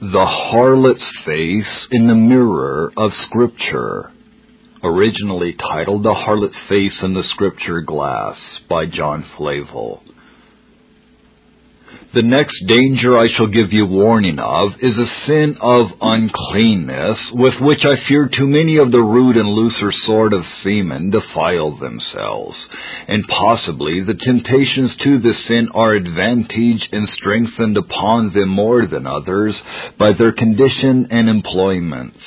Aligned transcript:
The 0.00 0.26
Harlot's 0.26 1.04
Face 1.26 1.86
in 1.90 2.06
the 2.06 2.14
Mirror 2.14 2.92
of 2.96 3.10
Scripture, 3.26 4.12
originally 4.84 5.54
titled 5.54 6.04
The 6.04 6.14
Harlot's 6.14 6.54
Face 6.68 6.96
in 7.02 7.14
the 7.14 7.24
Scripture 7.32 7.80
Glass 7.80 8.36
by 8.70 8.86
John 8.86 9.26
Flavel. 9.36 10.04
The 12.14 12.22
next 12.22 12.56
danger 12.66 13.18
I 13.18 13.28
shall 13.28 13.48
give 13.48 13.70
you 13.70 13.84
warning 13.84 14.38
of 14.38 14.72
is 14.80 14.96
a 14.96 15.26
sin 15.26 15.58
of 15.60 15.88
uncleanness, 16.00 17.18
with 17.34 17.60
which 17.60 17.84
I 17.84 18.08
fear 18.08 18.30
too 18.34 18.46
many 18.46 18.78
of 18.78 18.90
the 18.90 19.02
rude 19.02 19.36
and 19.36 19.46
looser 19.46 19.92
sort 20.06 20.32
of 20.32 20.42
seamen 20.64 21.10
defile 21.10 21.76
themselves, 21.76 22.56
and 23.08 23.28
possibly 23.28 24.02
the 24.02 24.14
temptations 24.14 24.96
to 25.04 25.18
this 25.18 25.36
sin 25.48 25.68
are 25.74 25.92
advantaged 25.92 26.88
and 26.92 27.06
strengthened 27.10 27.76
upon 27.76 28.32
them 28.32 28.48
more 28.48 28.86
than 28.86 29.06
others 29.06 29.54
by 29.98 30.12
their 30.14 30.32
condition 30.32 31.08
and 31.10 31.28
employments. 31.28 32.18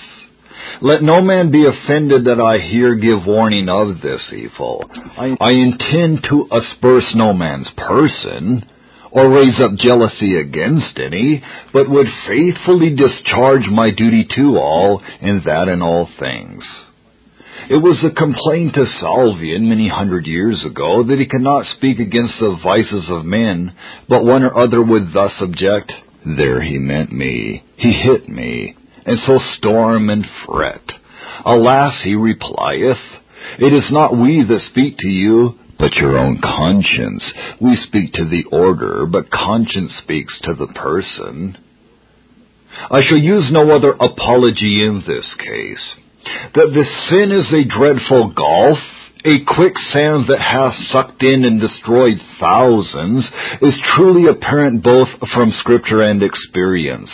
Let 0.82 1.02
no 1.02 1.22
man 1.22 1.50
be 1.52 1.66
offended 1.66 2.26
that 2.26 2.40
I 2.40 2.60
here 2.60 2.94
give 2.94 3.26
warning 3.26 3.68
of 3.68 4.00
this 4.02 4.22
evil. 4.32 4.86
I, 5.18 5.50
intend 5.52 6.24
to 6.30 6.48
asperse 6.52 7.16
no 7.16 7.34
man's 7.34 7.70
person, 7.76 8.70
or 9.12 9.30
raise 9.30 9.60
up 9.62 9.76
jealousy 9.78 10.36
against 10.38 10.98
any, 10.98 11.44
but 11.74 11.90
would 11.90 12.08
faithfully 12.28 12.96
discharge 12.96 13.68
my 13.70 13.92
duty 13.92 14.26
to 14.36 14.58
all, 14.58 15.02
and 15.22 15.44
that 15.44 15.68
in 15.68 15.82
all 15.82 16.10
things. 16.20 16.64
It 17.70 17.82
was 17.82 18.04
a 18.04 18.16
complaint 18.16 18.74
to 18.74 18.86
Salvian 19.02 19.70
many 19.70 19.88
hundred 19.88 20.26
years 20.26 20.64
ago 20.66 21.04
that 21.04 21.20
he 21.20 21.26
could 21.26 21.42
not 21.42 21.66
speak 21.78 22.00
against 22.00 22.34
the 22.40 22.58
vices 22.64 23.06
of 23.10 23.26
men, 23.26 23.74
but 24.10 24.26
one 24.26 24.44
or 24.44 24.58
other 24.58 24.82
would 24.82 25.14
thus 25.14 25.34
object, 25.40 25.92
There 26.26 26.62
he 26.62 26.78
meant 26.78 27.12
me, 27.12 27.64
he 27.78 27.92
hit 27.92 28.28
me, 28.28 28.76
and 29.06 29.18
so 29.26 29.40
storm 29.58 30.10
and 30.10 30.26
fret. 30.46 30.82
Alas, 31.46 31.94
he 32.04 32.16
replieth, 32.16 33.00
It 33.60 33.74
is 33.74 33.92
not 33.92 34.18
we 34.18 34.44
that 34.44 34.62
speak 34.72 34.98
to 35.00 35.08
you, 35.08 35.60
but 35.82 35.96
your 35.96 36.16
own 36.18 36.40
conscience. 36.40 37.24
We 37.60 37.76
speak 37.88 38.14
to 38.14 38.26
the 38.26 38.44
order, 38.56 39.08
but 39.08 39.32
conscience 39.32 39.92
speaks 40.04 40.32
to 40.44 40.54
the 40.54 40.68
person. 40.68 41.58
I 42.90 43.02
shall 43.04 43.18
use 43.18 43.50
no 43.52 43.76
other 43.76 43.92
apology 43.92 44.86
in 44.86 45.04
this 45.08 45.26
case. 45.40 45.84
That 46.54 46.72
this 46.74 47.10
sin 47.10 47.32
is 47.32 47.48
a 47.52 47.68
dreadful 47.68 48.30
gulf, 48.30 48.78
a 49.26 49.44
quicksand 49.44 50.30
that 50.30 50.40
hath 50.40 50.74
sucked 50.92 51.24
in 51.24 51.46
and 51.46 51.60
destroyed 51.60 52.18
thousands, 52.40 53.26
is 53.64 53.74
truly 53.96 54.30
apparent 54.30 54.84
both 54.84 55.10
from 55.34 55.52
scripture 55.60 56.04
and 56.04 56.22
experience. 56.22 57.10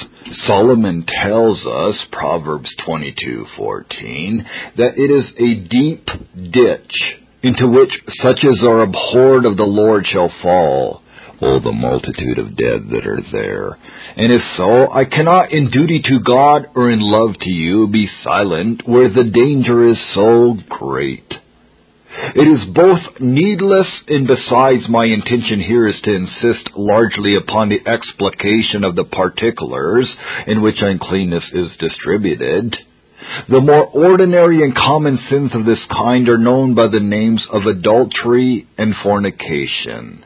Solomon 0.45 1.05
tells 1.23 1.65
us, 1.65 1.95
Proverbs 2.11 2.69
22:14, 2.85 4.45
that 4.75 4.97
it 4.97 5.09
is 5.09 5.31
a 5.37 5.55
deep 5.69 6.05
ditch 6.51 7.23
into 7.43 7.67
which 7.67 7.91
such 8.21 8.43
as 8.43 8.63
are 8.63 8.81
abhorred 8.81 9.45
of 9.45 9.57
the 9.57 9.63
Lord 9.63 10.05
shall 10.07 10.31
fall. 10.41 11.01
Oh, 11.39 11.59
the 11.59 11.71
multitude 11.71 12.39
of 12.39 12.57
dead 12.57 12.89
that 12.89 13.05
are 13.05 13.21
there. 13.31 13.77
And 14.15 14.33
if 14.33 14.41
so, 14.57 14.91
I 14.91 15.05
cannot 15.05 15.51
in 15.51 15.69
duty 15.69 16.01
to 16.03 16.19
God 16.25 16.65
or 16.75 16.89
in 16.89 16.99
love 16.99 17.35
to 17.39 17.49
you 17.49 17.87
be 17.87 18.09
silent 18.23 18.87
where 18.87 19.09
the 19.09 19.23
danger 19.23 19.87
is 19.87 19.97
so 20.15 20.57
great. 20.67 21.31
It 22.09 22.47
is 22.47 22.73
both 22.73 23.19
needless 23.19 23.87
and 24.07 24.25
besides 24.25 24.89
my 24.89 25.05
intention 25.05 25.61
here 25.61 25.87
is 25.87 25.99
to 26.03 26.15
insist 26.15 26.71
largely 26.75 27.35
upon 27.35 27.69
the 27.69 27.87
explication 27.87 28.83
of 28.83 28.95
the 28.95 29.03
particulars 29.03 30.11
in 30.47 30.63
which 30.63 30.77
uncleanness 30.81 31.43
is 31.53 31.77
distributed. 31.77 32.75
The 33.49 33.61
more 33.61 33.85
ordinary 33.85 34.63
and 34.63 34.75
common 34.75 35.19
sins 35.29 35.51
of 35.53 35.65
this 35.65 35.83
kind 35.91 36.27
are 36.29 36.37
known 36.37 36.75
by 36.75 36.87
the 36.87 36.99
names 36.99 37.45
of 37.51 37.65
adultery 37.65 38.67
and 38.77 38.93
fornication. 39.03 40.23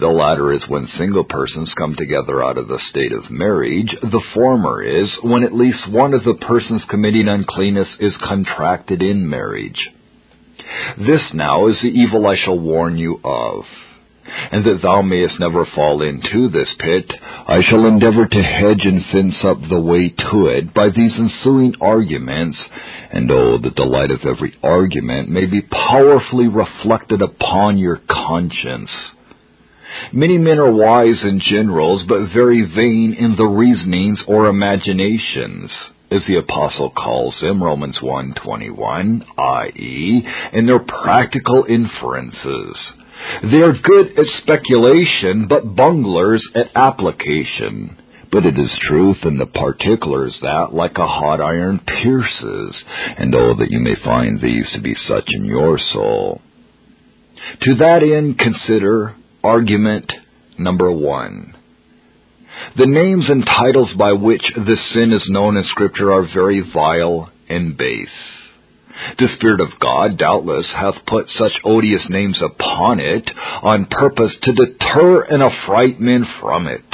The 0.00 0.06
latter 0.06 0.52
is 0.52 0.62
when 0.68 0.86
single 0.96 1.24
persons 1.24 1.72
come 1.76 1.96
together 1.96 2.44
out 2.44 2.56
of 2.56 2.68
the 2.68 2.80
state 2.90 3.12
of 3.12 3.30
marriage. 3.30 3.96
The 4.00 4.22
former 4.32 4.82
is 4.82 5.10
when 5.22 5.42
at 5.42 5.54
least 5.54 5.90
one 5.90 6.14
of 6.14 6.22
the 6.24 6.34
persons 6.34 6.84
committing 6.88 7.26
uncleanness 7.26 7.88
is 7.98 8.14
contracted 8.22 9.02
in 9.02 9.28
marriage. 9.28 9.88
This 10.98 11.22
now 11.34 11.68
is 11.68 11.76
the 11.82 11.88
evil 11.88 12.26
I 12.26 12.36
shall 12.36 12.58
warn 12.58 12.96
you 12.96 13.20
of 13.24 13.64
and 14.50 14.64
that 14.64 14.80
thou 14.82 15.02
mayest 15.02 15.40
never 15.40 15.66
fall 15.74 16.02
into 16.02 16.48
this 16.48 16.68
pit, 16.78 17.12
I 17.46 17.60
shall 17.62 17.86
endeavor 17.86 18.26
to 18.26 18.42
hedge 18.42 18.84
and 18.84 19.04
fence 19.12 19.36
up 19.44 19.58
the 19.68 19.80
way 19.80 20.08
to 20.08 20.46
it 20.48 20.74
by 20.74 20.88
these 20.90 21.14
ensuing 21.16 21.74
arguments, 21.80 22.58
and 23.12 23.30
oh, 23.30 23.58
that 23.58 23.76
the 23.76 23.84
light 23.84 24.10
of 24.10 24.20
every 24.24 24.56
argument 24.62 25.28
may 25.28 25.46
be 25.46 25.62
powerfully 25.62 26.48
reflected 26.48 27.22
upon 27.22 27.78
your 27.78 28.00
conscience. 28.08 28.90
Many 30.12 30.38
men 30.38 30.58
are 30.58 30.72
wise 30.72 31.22
in 31.24 31.40
generals, 31.40 32.04
but 32.06 32.32
very 32.32 32.62
vain 32.62 33.14
in 33.18 33.36
the 33.36 33.46
reasonings 33.46 34.20
or 34.26 34.46
imaginations 34.46 35.70
as 36.10 36.22
the 36.26 36.36
apostle 36.36 36.90
calls 36.90 37.36
them, 37.40 37.62
Romans 37.62 37.98
1:21, 38.02 39.24
i.e., 39.36 40.26
in 40.52 40.66
their 40.66 40.78
practical 40.78 41.64
inferences. 41.68 42.76
They 43.42 43.58
are 43.58 43.72
good 43.72 44.18
at 44.18 44.26
speculation, 44.42 45.46
but 45.48 45.74
bunglers 45.74 46.42
at 46.54 46.70
application. 46.74 47.96
But 48.30 48.44
it 48.44 48.58
is 48.58 48.78
truth 48.82 49.18
in 49.24 49.38
the 49.38 49.46
particulars 49.46 50.36
that, 50.42 50.74
like 50.74 50.98
a 50.98 51.06
hot 51.06 51.40
iron, 51.40 51.80
pierces, 51.80 52.84
and 53.16 53.34
oh, 53.34 53.54
that 53.58 53.70
you 53.70 53.80
may 53.80 53.94
find 54.04 54.40
these 54.40 54.70
to 54.74 54.80
be 54.80 54.94
such 55.08 55.24
in 55.28 55.44
your 55.44 55.78
soul. 55.92 56.42
To 57.62 57.74
that 57.76 58.02
end, 58.02 58.38
consider 58.38 59.14
argument 59.42 60.12
number 60.58 60.92
one. 60.92 61.54
The 62.76 62.86
names 62.86 63.26
and 63.28 63.44
titles 63.46 63.92
by 63.98 64.12
which 64.12 64.42
this 64.66 64.92
sin 64.92 65.12
is 65.12 65.26
known 65.30 65.56
in 65.56 65.64
Scripture 65.64 66.12
are 66.12 66.26
very 66.34 66.60
vile 66.60 67.30
and 67.48 67.76
base. 67.76 68.37
The 69.18 69.28
Spirit 69.36 69.60
of 69.60 69.78
God 69.80 70.18
doubtless 70.18 70.66
hath 70.74 71.06
put 71.06 71.28
such 71.30 71.52
odious 71.64 72.06
names 72.08 72.40
upon 72.42 73.00
it 73.00 73.30
on 73.62 73.86
purpose 73.86 74.32
to 74.42 74.52
deter 74.52 75.22
and 75.22 75.42
affright 75.42 76.00
men 76.00 76.26
from 76.40 76.66
it. 76.66 76.84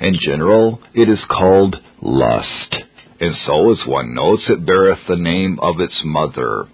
In 0.00 0.18
general, 0.20 0.80
it 0.94 1.08
is 1.08 1.24
called 1.28 1.76
lust, 2.00 2.76
and 3.20 3.34
so, 3.46 3.70
as 3.72 3.86
one 3.86 4.14
notes, 4.14 4.42
it 4.48 4.66
beareth 4.66 5.06
the 5.08 5.16
name 5.16 5.58
of 5.60 5.80
its 5.80 6.00
mother. 6.04 6.66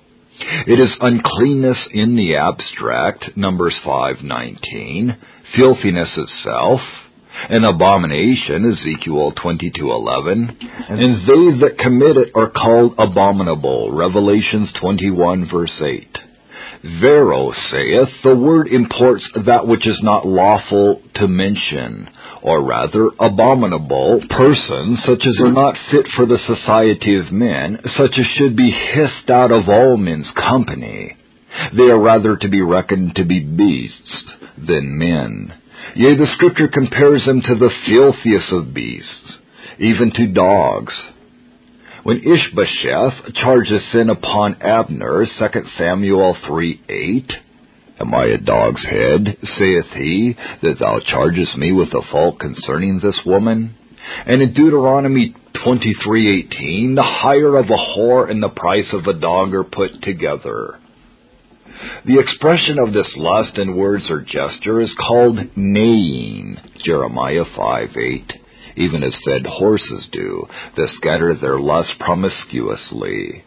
It 0.67 0.81
is 0.81 0.97
uncleanness 1.01 1.89
in 1.93 2.17
the 2.17 2.37
abstract, 2.37 3.37
Numbers 3.37 3.75
5:19, 3.85 5.17
filthiness 5.57 6.17
itself, 6.17 6.81
an 7.49 7.65
abomination, 7.65 8.71
Ezekiel 8.73 9.33
22:11, 9.33 10.57
and 10.89 11.27
they 11.27 11.59
that 11.61 11.79
commit 11.79 12.17
it 12.17 12.33
are 12.35 12.51
called 12.51 12.95
abominable, 12.99 13.91
Revelations 13.93 14.71
21 14.81 15.47
verse 15.47 15.81
8. 15.81 16.19
Vero 16.83 17.53
saith, 17.71 18.09
the 18.23 18.35
word 18.35 18.69
imports 18.69 19.29
that 19.47 19.67
which 19.67 19.87
is 19.87 20.01
not 20.03 20.27
lawful 20.27 21.03
to 21.15 21.29
mention, 21.29 22.09
or 22.43 22.63
rather 22.63 23.11
abominable 23.19 24.23
persons, 24.31 24.99
such 25.05 25.27
as 25.27 25.41
are 25.41 25.53
not 25.53 25.77
fit 25.91 26.07
for 26.17 26.25
the 26.25 26.39
society 26.47 27.17
of 27.17 27.31
men, 27.31 27.79
such 27.97 28.19
as 28.19 28.27
should 28.37 28.57
be 28.57 28.71
hissed 28.71 29.29
out 29.29 29.53
of 29.53 29.69
all 29.69 29.97
men's 29.97 30.31
company. 30.31 31.17
They 31.77 31.91
are 31.91 32.01
rather 32.01 32.37
to 32.37 32.49
be 32.49 32.63
reckoned 32.63 33.17
to 33.17 33.25
be 33.25 33.41
beasts 33.41 34.33
than 34.57 34.99
men. 34.99 35.53
Yea, 35.95 36.15
the 36.17 36.27
scripture 36.35 36.69
compares 36.69 37.25
them 37.27 37.41
to 37.43 37.55
the 37.55 37.71
filthiest 37.87 38.53
of 38.53 38.75
beasts, 38.75 39.39
even 39.79 40.13
to 40.13 40.27
dogs. 40.27 40.95
When 42.03 42.19
Ishbosheth 42.19 43.35
charges 43.35 43.83
sin 43.93 44.09
upon 44.09 44.63
Abner, 44.63 45.27
2 45.27 45.63
Samuel 45.77 46.37
3 46.47 46.83
8, 46.89 47.33
Am 48.01 48.15
I 48.15 48.25
a 48.27 48.39
dog's 48.39 48.83
head, 48.85 49.37
saith 49.59 49.93
he, 49.95 50.35
that 50.63 50.79
thou 50.81 51.01
chargest 51.01 51.59
me 51.59 51.71
with 51.73 51.93
a 51.93 52.01
fault 52.11 52.39
concerning 52.39 52.99
this 52.99 53.21
woman? 53.27 53.75
And 54.27 54.41
in 54.41 54.55
Deuteronomy 54.55 55.35
23:18, 55.55 56.95
the 56.95 57.03
hire 57.03 57.57
of 57.57 57.67
a 57.67 57.77
whore 57.77 58.31
and 58.31 58.43
the 58.43 58.49
price 58.49 58.91
of 58.95 59.07
a 59.07 59.13
dog 59.13 59.55
are 59.55 59.65
put 59.65 60.03
together. 60.03 60.80
The 62.05 62.19
expression 62.19 62.79
of 62.79 62.93
this 62.93 63.11
lust 63.17 63.59
in 63.59 63.77
words 63.77 64.05
or 64.11 64.21
gesture 64.21 64.81
is 64.81 64.95
called 64.99 65.39
neighing, 65.57 66.57
Jeremiah 66.85 67.45
5 67.57 67.97
8, 67.97 68.33
even 68.77 69.03
as 69.03 69.15
fed 69.25 69.47
horses 69.47 70.09
do, 70.13 70.47
that 70.77 70.91
scatter 70.97 71.35
their 71.35 71.59
lust 71.59 71.93
promiscuously. 71.99 73.45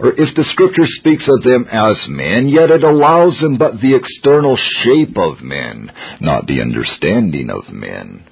Or 0.00 0.12
if 0.12 0.34
the 0.34 0.44
scripture 0.52 0.86
speaks 0.98 1.24
of 1.28 1.42
them 1.44 1.66
as 1.70 1.96
men, 2.08 2.48
yet 2.48 2.70
it 2.70 2.82
allows 2.82 3.38
them 3.40 3.58
but 3.58 3.80
the 3.80 3.94
external 3.94 4.56
shape 4.56 5.16
of 5.16 5.40
men, 5.40 5.90
not 6.20 6.46
the 6.46 6.60
understanding 6.60 7.50
of 7.50 7.72
men. 7.72 8.24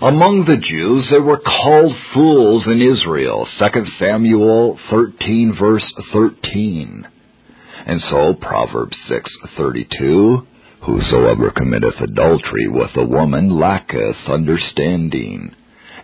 Among 0.00 0.44
the 0.44 0.58
Jews, 0.58 1.08
they 1.10 1.18
were 1.18 1.38
called 1.38 1.96
fools 2.14 2.66
in 2.66 2.80
Israel. 2.80 3.48
2 3.58 3.84
Samuel 3.98 4.78
13 4.90 5.56
verse 5.58 5.92
13. 6.12 7.06
And 7.86 8.00
so 8.10 8.34
Proverbs 8.34 8.96
6:32, 9.08 10.46
whosoever 10.82 11.50
committeth 11.50 12.00
adultery 12.00 12.68
with 12.68 12.96
a 12.96 13.04
woman 13.04 13.50
lacketh 13.50 14.16
understanding. 14.28 15.54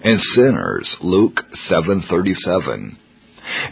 And 0.02 0.20
sinners, 0.34 0.88
Luke 1.00 1.44
7:37. 1.68 2.96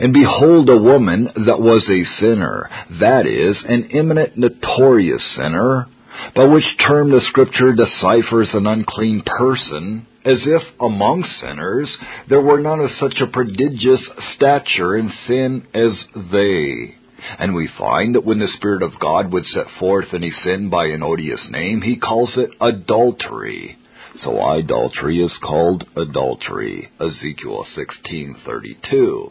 And 0.01 0.13
behold 0.13 0.69
a 0.69 0.77
woman 0.77 1.31
that 1.47 1.61
was 1.61 1.89
a 1.89 2.21
sinner, 2.21 2.71
that 3.01 3.27
is, 3.27 3.57
an 3.69 3.91
eminent 3.93 4.37
notorious 4.37 5.23
sinner, 5.37 5.87
by 6.35 6.45
which 6.45 6.65
term 6.87 7.11
the 7.11 7.21
scripture 7.29 7.73
deciphers 7.73 8.49
an 8.55 8.67
unclean 8.67 9.23
person, 9.23 10.07
as 10.25 10.39
if 10.47 10.63
among 10.81 11.25
sinners 11.41 11.91
there 12.29 12.41
were 12.41 12.61
none 12.61 12.81
of 12.81 12.91
such 12.99 13.21
a 13.21 13.31
prodigious 13.31 14.01
stature 14.35 14.97
in 14.97 15.13
sin 15.27 15.63
as 15.75 15.93
they. 16.33 16.96
And 17.39 17.55
we 17.55 17.69
find 17.79 18.15
that 18.15 18.25
when 18.25 18.39
the 18.39 18.49
Spirit 18.57 18.83
of 18.83 18.99
God 19.01 19.33
would 19.33 19.47
set 19.47 19.67
forth 19.79 20.13
any 20.13 20.31
sin 20.45 20.69
by 20.71 20.87
an 20.87 21.03
odious 21.03 21.41
name, 21.51 21.83
he 21.83 21.97
calls 21.97 22.37
it 22.37 22.51
adultery. 22.61 23.79
So 24.23 24.41
idolatry 24.41 25.23
is 25.23 25.33
called 25.43 25.85
adultery. 25.97 26.89
Ezekiel 27.01 27.67
16:32. 27.77 29.31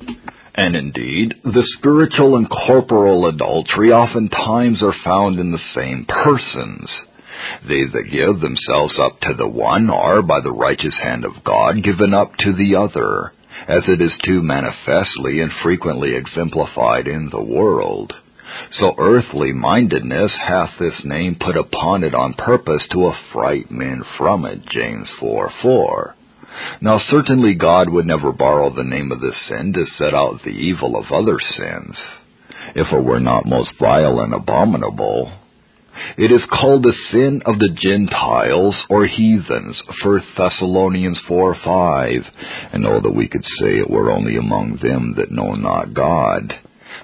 And 0.53 0.75
indeed, 0.75 1.35
the 1.43 1.67
spiritual 1.77 2.37
and 2.37 2.49
corporal 2.49 3.25
adultery 3.25 3.91
oftentimes 3.91 4.81
are 4.83 4.95
found 5.03 5.39
in 5.39 5.51
the 5.51 5.65
same 5.73 6.05
persons. 6.05 6.89
They 7.67 7.83
that 7.83 8.09
give 8.11 8.39
themselves 8.39 8.97
up 8.99 9.19
to 9.21 9.33
the 9.33 9.47
one 9.47 9.89
are, 9.89 10.21
by 10.21 10.39
the 10.39 10.53
righteous 10.53 10.95
hand 10.95 11.25
of 11.25 11.43
God, 11.43 11.83
given 11.83 12.13
up 12.13 12.35
to 12.37 12.53
the 12.53 12.75
other, 12.75 13.33
as 13.67 13.83
it 13.87 14.01
is 14.01 14.13
too 14.23 14.41
manifestly 14.41 15.41
and 15.41 15.51
frequently 15.63 16.15
exemplified 16.15 17.07
in 17.07 17.29
the 17.29 17.41
world. 17.41 18.13
So 18.79 18.93
earthly 18.97 19.51
mindedness 19.53 20.31
hath 20.47 20.71
this 20.79 21.03
name 21.03 21.35
put 21.39 21.57
upon 21.57 22.03
it 22.03 22.13
on 22.13 22.33
purpose 22.33 22.83
to 22.91 23.07
affright 23.07 23.71
men 23.71 24.03
from 24.17 24.45
it. 24.45 24.65
James 24.69 25.09
4 25.19 25.51
4. 25.61 26.15
Now 26.81 26.99
certainly 27.09 27.55
God 27.55 27.89
would 27.89 28.05
never 28.05 28.31
borrow 28.31 28.69
the 28.69 28.83
name 28.83 29.11
of 29.11 29.19
this 29.19 29.35
sin 29.49 29.73
to 29.73 29.85
set 29.97 30.13
out 30.13 30.41
the 30.43 30.51
evil 30.51 30.95
of 30.95 31.11
other 31.11 31.37
sins, 31.39 31.97
if 32.75 32.91
it 32.93 33.03
were 33.03 33.19
not 33.19 33.45
most 33.45 33.71
vile 33.79 34.19
and 34.19 34.33
abominable. 34.33 35.31
It 36.17 36.31
is 36.31 36.41
called 36.51 36.83
the 36.83 36.93
sin 37.11 37.41
of 37.45 37.59
the 37.59 37.75
Gentiles 37.75 38.75
or 38.89 39.05
heathens, 39.05 39.81
1 40.03 40.21
Thessalonians 40.37 41.19
4 41.27 41.55
5. 41.63 42.09
And 42.73 42.85
oh, 42.85 43.01
that 43.01 43.15
we 43.15 43.27
could 43.27 43.43
say 43.59 43.77
it 43.77 43.89
were 43.89 44.11
only 44.11 44.37
among 44.37 44.79
them 44.81 45.15
that 45.17 45.31
know 45.31 45.55
not 45.55 45.93
God. 45.93 46.53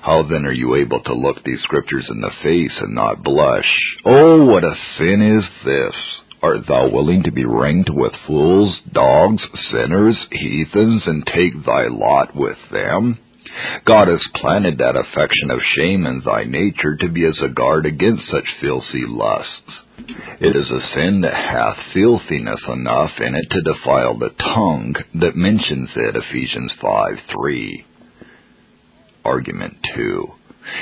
How 0.02 0.24
then 0.24 0.46
are 0.46 0.54
you 0.54 0.76
able 0.76 1.02
to 1.04 1.14
look 1.14 1.44
these 1.44 1.62
scriptures 1.64 2.08
in 2.10 2.22
the 2.22 2.32
face 2.42 2.74
and 2.80 2.96
not 2.96 3.24
blush? 3.24 3.70
Oh, 4.06 4.46
what 4.46 4.64
a 4.64 4.74
sin 4.98 5.22
is 5.22 5.46
this! 5.66 5.96
Art 6.42 6.66
thou 6.68 6.90
willing 6.90 7.24
to 7.24 7.32
be 7.32 7.46
ranked 7.46 7.92
with 7.94 8.14
fools, 8.26 8.80
dogs, 8.92 9.44
sinners, 9.72 10.18
heathens, 10.32 11.04
and 11.06 11.26
take 11.26 11.54
thy 11.66 11.88
lot 11.88 12.36
with 12.36 12.58
them? 12.72 13.20
God 13.86 14.08
has 14.08 14.22
planted 14.36 14.78
that 14.78 14.96
affection 14.96 15.52
of 15.52 15.60
shame 15.76 16.06
in 16.06 16.22
thy 16.26 16.44
nature 16.44 16.96
to 16.98 17.10
be 17.10 17.26
as 17.26 17.40
a 17.44 17.50
guard 17.50 17.86
against 17.86 18.30
such 18.30 18.46
filthy 18.62 19.06
lusts. 19.08 19.72
It 20.40 20.56
is 20.56 20.72
a 20.72 20.96
sin 20.96 21.22
that 21.22 21.34
hath 21.34 21.78
filthiness 21.94 22.62
enough 22.68 23.12
in 23.20 23.36
it 23.36 23.50
to 23.52 23.62
defile 23.62 24.18
the 24.18 24.30
tongue 24.30 24.96
that 25.16 25.36
mentions 25.36 25.90
it, 25.96 26.16
Ephesians 26.16 26.72
5 26.82 27.20
3. 27.32 27.86
Argument 29.24 29.78
2. 29.96 30.28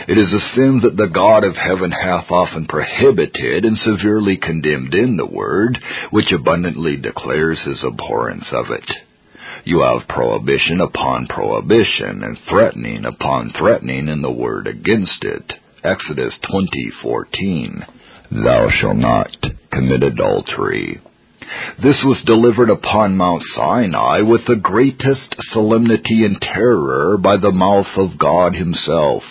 It 0.07 0.18
is 0.18 0.33
a 0.33 0.56
sin 0.56 0.81
that 0.83 0.98
the 0.98 1.07
God 1.07 1.44
of 1.44 1.56
heaven 1.56 1.92
hath 1.92 2.30
often 2.30 2.66
prohibited 2.68 3.66
and 3.66 3.77
severely 3.77 4.38
condemned 4.38 4.94
in 4.94 5.18
the 5.18 5.25
Word, 5.25 5.80
which 6.12 6.31
abundantly 6.31 6.98
declares 6.98 7.60
his 7.66 7.83
abhorrence 7.83 8.45
of 8.51 8.71
it. 8.71 8.89
You 9.69 9.81
have 9.81 10.07
prohibition 10.07 10.81
upon 10.81 11.27
prohibition 11.27 12.24
and 12.24 12.39
threatening 12.50 13.06
upon 13.06 13.51
threatening 13.56 14.07
in 14.07 14.24
the 14.24 14.31
Word 14.31 14.66
against 14.66 15.24
it. 15.24 15.54
Exodus 15.83 16.33
20:14. 16.39 17.86
Thou 18.31 18.71
shalt 18.71 18.98
not 18.98 19.30
commit 19.71 20.01
adultery. 20.01 21.00
This 21.83 22.04
was 22.04 22.19
delivered 22.25 22.71
upon 22.71 23.16
Mount 23.16 23.44
Sinai 23.56 24.21
with 24.21 24.44
the 24.48 24.56
greatest 24.56 25.36
solemnity 25.54 26.25
and 26.25 26.42
terror 26.42 27.19
by 27.19 27.38
the 27.38 27.51
mouth 27.51 27.95
of 27.95 28.18
God 28.18 28.56
Himself. 28.56 29.21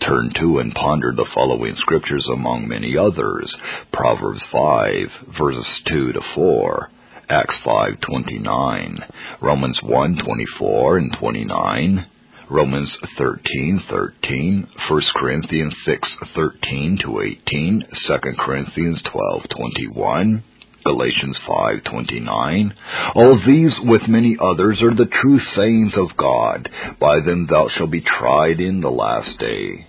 Turn 0.00 0.34
to 0.34 0.58
and 0.58 0.74
ponder 0.74 1.12
the 1.12 1.30
following 1.34 1.76
scriptures 1.76 2.28
among 2.30 2.68
many 2.68 2.98
others. 2.98 3.50
Proverbs 3.90 4.42
5, 4.52 5.10
verses 5.28 5.80
2 5.86 6.12
to 6.12 6.20
4. 6.34 6.90
Acts 7.28 7.54
5:29, 7.64 9.04
Romans 9.40 9.78
1:24 9.82 10.98
and 10.98 11.12
29, 11.12 12.04
Romans 12.50 12.92
13:13, 13.16 14.66
1 14.88 15.02
Corinthians 15.14 15.74
6:13 15.86 16.98
to 17.00 17.20
18, 17.20 17.84
2 18.06 18.18
Corinthians 18.38 19.02
12:21, 19.02 20.42
Galatians 20.84 21.38
5:29 21.46 22.72
All 23.14 23.38
these 23.46 23.78
with 23.84 24.08
many 24.08 24.36
others 24.40 24.82
are 24.82 24.94
the 24.94 25.06
true 25.06 25.38
sayings 25.54 25.96
of 25.96 26.16
God. 26.16 26.68
By 26.98 27.20
them 27.20 27.46
thou 27.46 27.68
shalt 27.68 27.92
be 27.92 28.00
tried 28.00 28.60
in 28.60 28.80
the 28.80 28.90
last 28.90 29.38
day 29.38 29.86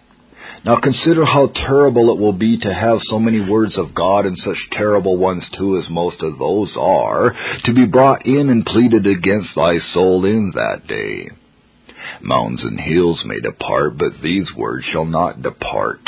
now 0.65 0.80
consider 0.81 1.25
how 1.25 1.48
terrible 1.48 2.13
it 2.13 2.19
will 2.19 2.33
be 2.33 2.57
to 2.60 2.74
have 2.74 3.00
so 3.10 3.19
many 3.19 3.42
words 3.42 3.77
of 3.77 3.94
God 3.94 4.25
and 4.25 4.38
such 4.38 4.57
terrible 4.71 5.18
ones 5.18 5.44
too 5.57 5.77
as 5.77 5.89
most 5.89 6.21
of 6.21 6.38
those 6.39 6.74
are 6.80 7.36
to 7.65 7.74
be 7.74 7.86
brought 7.86 8.25
in 8.25 8.50
and 8.50 8.65
pleaded 8.65 9.06
against 9.06 9.56
thy 9.56 9.77
soul 9.94 10.25
in 10.25 10.51
that 10.56 10.88
day 10.88 11.30
Mountains 12.21 12.62
and 12.63 12.80
hills 12.80 13.21
may 13.25 13.39
depart, 13.39 13.98
but 13.98 14.21
these 14.21 14.48
words 14.56 14.86
shall 14.92 15.06
not 15.06 15.42
depart. 15.42 16.01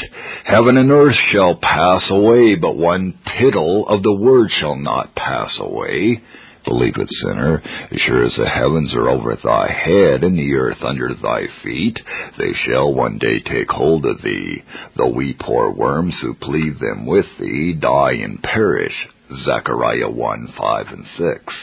Heaven 0.44 0.78
and 0.78 0.92
earth 0.92 1.16
shall 1.32 1.56
pass 1.56 2.04
away, 2.10 2.56
but 2.56 2.76
one 2.76 3.18
tittle 3.38 3.88
of 3.88 4.04
the 4.04 4.14
word 4.14 4.50
shall 4.60 4.76
not 4.76 5.16
pass 5.16 5.52
away. 5.60 6.22
Believe 6.66 6.96
it, 6.98 7.10
sinner, 7.10 7.62
as 7.92 8.02
sure 8.02 8.26
as 8.26 8.36
the 8.38 8.50
heavens 8.50 8.94
are 8.96 9.10
over 9.10 9.36
thy 9.36 9.72
head 9.72 10.24
and 10.24 10.38
the 10.38 10.54
earth 10.56 10.82
under 10.82 11.14
thy 11.14 11.48
feet, 11.64 12.00
they 12.38 12.54
shall 12.66 12.94
one 12.94 13.20
day 13.20 13.40
take 13.40 13.70
hold 13.70 14.06
of 14.06 14.22
thee. 14.24 14.64
Though 14.98 15.14
we 15.14 15.38
poor 15.40 15.72
worms 15.72 16.16
who 16.22 16.34
plead 16.34 16.80
them 16.80 17.06
with 17.06 17.26
thee 17.40 17.74
die 17.80 18.14
and 18.14 18.42
perish. 18.42 18.96
Zechariah 19.44 20.10
1, 20.10 20.54
5 20.58 20.88
and 20.88 21.06
6. 21.18 21.54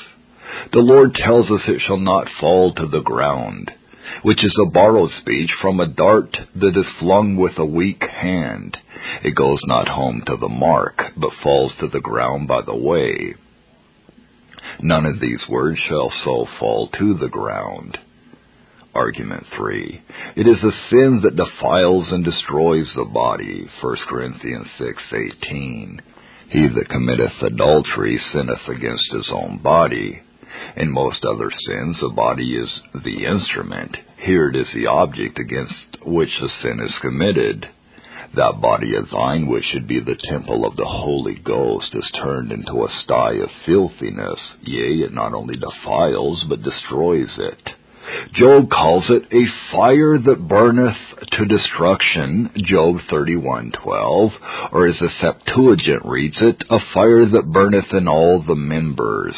The 0.73 0.79
Lord 0.81 1.15
tells 1.15 1.51
us 1.51 1.63
it 1.67 1.81
shall 1.87 1.99
not 1.99 2.29
fall 2.41 2.73
to 2.75 2.87
the 2.87 3.03
ground 3.03 3.73
which 4.23 4.45
is 4.45 4.55
a 4.61 4.71
borrowed 4.71 5.11
speech 5.21 5.51
from 5.61 5.81
a 5.81 5.87
dart 5.87 6.37
that 6.57 6.77
is 6.77 6.87
flung 6.99 7.37
with 7.37 7.59
a 7.59 7.65
weak 7.65 8.03
hand. 8.03 8.77
It 9.25 9.35
goes 9.35 9.61
not 9.67 9.89
home 9.89 10.23
to 10.27 10.37
the 10.37 10.49
mark, 10.49 11.01
but 11.17 11.31
falls 11.43 11.73
to 11.81 11.89
the 11.89 12.01
ground 12.01 12.49
by 12.49 12.63
the 12.63 12.77
way. 12.77 13.35
None 14.81 15.07
of 15.07 15.21
these 15.21 15.41
words 15.49 15.79
shall 15.89 16.11
so 16.25 16.47
fall 16.59 16.89
to 16.99 17.15
the 17.15 17.29
ground. 17.29 17.99
Argument 18.95 19.47
3. 19.57 20.03
It 20.37 20.47
is 20.47 20.63
a 20.63 20.91
sin 20.91 21.21
that 21.23 21.37
defiles 21.37 22.13
and 22.13 22.25
destroys 22.25 22.93
the 22.95 23.07
body. 23.07 23.67
1 23.81 23.97
Corinthians 24.09 24.67
6:18. 24.79 26.01
He 26.51 26.69
that 26.69 26.91
committeth 26.91 27.43
adultery 27.43 28.19
sinneth 28.33 28.69
against 28.69 29.11
his 29.13 29.31
own 29.33 29.59
body. 29.59 30.21
In 30.77 30.93
most 30.93 31.25
other 31.25 31.51
sins, 31.51 31.99
the 32.01 32.11
body 32.11 32.55
is 32.55 32.83
the 33.03 33.25
instrument. 33.25 33.97
Here 34.19 34.51
it 34.51 34.57
is 34.57 34.71
the 34.75 34.87
object 34.87 35.39
against 35.39 36.05
which 36.05 36.39
the 36.41 36.51
sin 36.63 36.79
is 36.81 36.99
committed. 37.01 37.69
That 38.35 38.63
body 38.63 38.95
of 38.97 39.11
thine, 39.11 39.47
which 39.47 39.65
should 39.73 39.87
be 39.87 40.01
the 40.01 40.17
temple 40.31 40.65
of 40.65 40.77
the 40.77 40.87
Holy 40.87 41.35
Ghost, 41.35 41.95
is 41.95 42.11
turned 42.23 42.51
into 42.51 42.85
a 42.85 42.89
sty 43.05 43.33
of 43.35 43.51
filthiness. 43.67 44.41
Yea, 44.63 45.05
it 45.05 45.13
not 45.13 45.35
only 45.35 45.57
defiles, 45.57 46.43
but 46.49 46.63
destroys 46.63 47.29
it. 47.37 47.69
Job 48.35 48.69
calls 48.71 49.05
it 49.11 49.25
a 49.31 49.47
fire 49.71 50.19
that 50.19 50.49
burneth 50.49 50.97
to 51.33 51.45
destruction, 51.45 52.51
Job 52.57 52.97
31:12, 53.11 54.33
or 54.73 54.87
as 54.87 54.99
the 54.99 55.11
Septuagint 55.21 56.05
reads 56.05 56.41
it, 56.41 56.65
a 56.69 56.79
fire 56.93 57.27
that 57.27 57.53
burneth 57.53 57.93
in 57.93 58.09
all 58.09 58.41
the 58.41 58.57
members. 58.57 59.37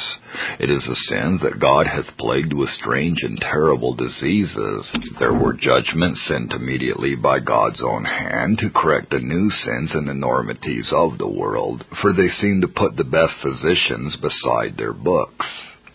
It 0.59 0.71
is 0.71 0.87
a 0.87 0.97
sin 1.09 1.38
that 1.42 1.59
God 1.59 1.87
hath 1.87 2.16
plagued 2.16 2.52
with 2.52 2.71
strange 2.71 3.23
and 3.23 3.38
terrible 3.40 3.94
diseases. 3.94 4.87
There 5.18 5.35
were 5.35 5.52
judgments 5.52 6.21
sent 6.26 6.52
immediately 6.52 7.16
by 7.16 7.40
God's 7.40 7.83
own 7.83 8.04
hand 8.04 8.59
to 8.61 8.71
correct 8.71 9.11
the 9.11 9.21
new 9.21 9.50
sins 9.50 9.90
and 9.94 10.09
enormities 10.09 10.87
of 10.92 11.18
the 11.18 11.28
world, 11.28 11.85
for 12.00 12.12
they 12.12 12.30
seem 12.40 12.61
to 12.62 12.68
put 12.68 12.97
the 12.97 13.04
best 13.04 13.35
physicians 13.42 14.16
beside 14.16 14.76
their 14.76 14.92
books. 14.92 15.47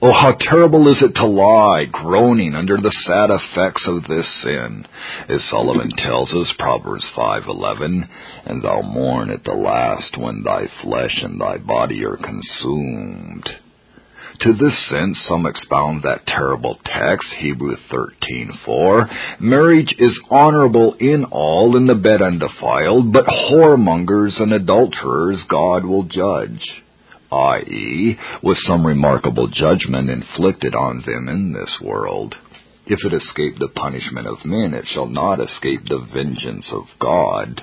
Oh, 0.01 0.13
how 0.13 0.31
terrible 0.31 0.87
is 0.87 1.01
it 1.01 1.15
to 1.15 1.25
lie, 1.25 1.83
groaning 1.91 2.55
under 2.55 2.77
the 2.77 2.95
sad 3.05 3.29
effects 3.31 3.83
of 3.85 4.07
this 4.07 4.25
sin, 4.41 4.85
as 5.27 5.43
Solomon 5.51 5.89
tells 5.89 6.33
us, 6.33 6.53
Proverbs 6.57 7.03
5:11, 7.17 8.07
and 8.45 8.61
thou 8.61 8.81
mourn 8.81 9.29
at 9.29 9.43
the 9.43 9.51
last 9.51 10.17
when 10.17 10.41
thy 10.43 10.67
flesh 10.81 11.21
and 11.21 11.41
thy 11.41 11.57
body 11.57 12.05
are 12.05 12.15
consumed. 12.15 13.49
To 14.39 14.53
this 14.53 14.87
sense, 14.87 15.19
some 15.27 15.45
expound 15.45 16.03
that 16.03 16.25
terrible 16.25 16.79
text, 16.85 17.27
Hebrew 17.33 17.75
13:4. 17.91 19.09
Marriage 19.41 19.93
is 19.99 20.17
honorable 20.29 20.93
in 20.93 21.25
all, 21.25 21.75
in 21.75 21.87
the 21.87 21.95
bed 21.95 22.21
undefiled, 22.21 23.11
but 23.11 23.25
whoremongers 23.25 24.39
and 24.39 24.53
adulterers 24.53 25.43
God 25.49 25.83
will 25.83 26.03
judge 26.03 26.83
i.e., 27.31 28.17
with 28.43 28.57
some 28.67 28.85
remarkable 28.85 29.47
judgment 29.47 30.09
inflicted 30.09 30.75
on 30.75 31.03
them 31.05 31.29
in 31.29 31.53
this 31.53 31.77
world. 31.81 32.35
If 32.85 33.05
it 33.05 33.13
escape 33.13 33.59
the 33.59 33.67
punishment 33.67 34.25
of 34.25 34.43
men, 34.45 34.73
it 34.73 34.85
shall 34.87 35.05
not 35.05 35.39
escape 35.39 35.81
the 35.87 35.99
vengeance 36.11 36.65
of 36.71 36.85
God. 36.99 37.61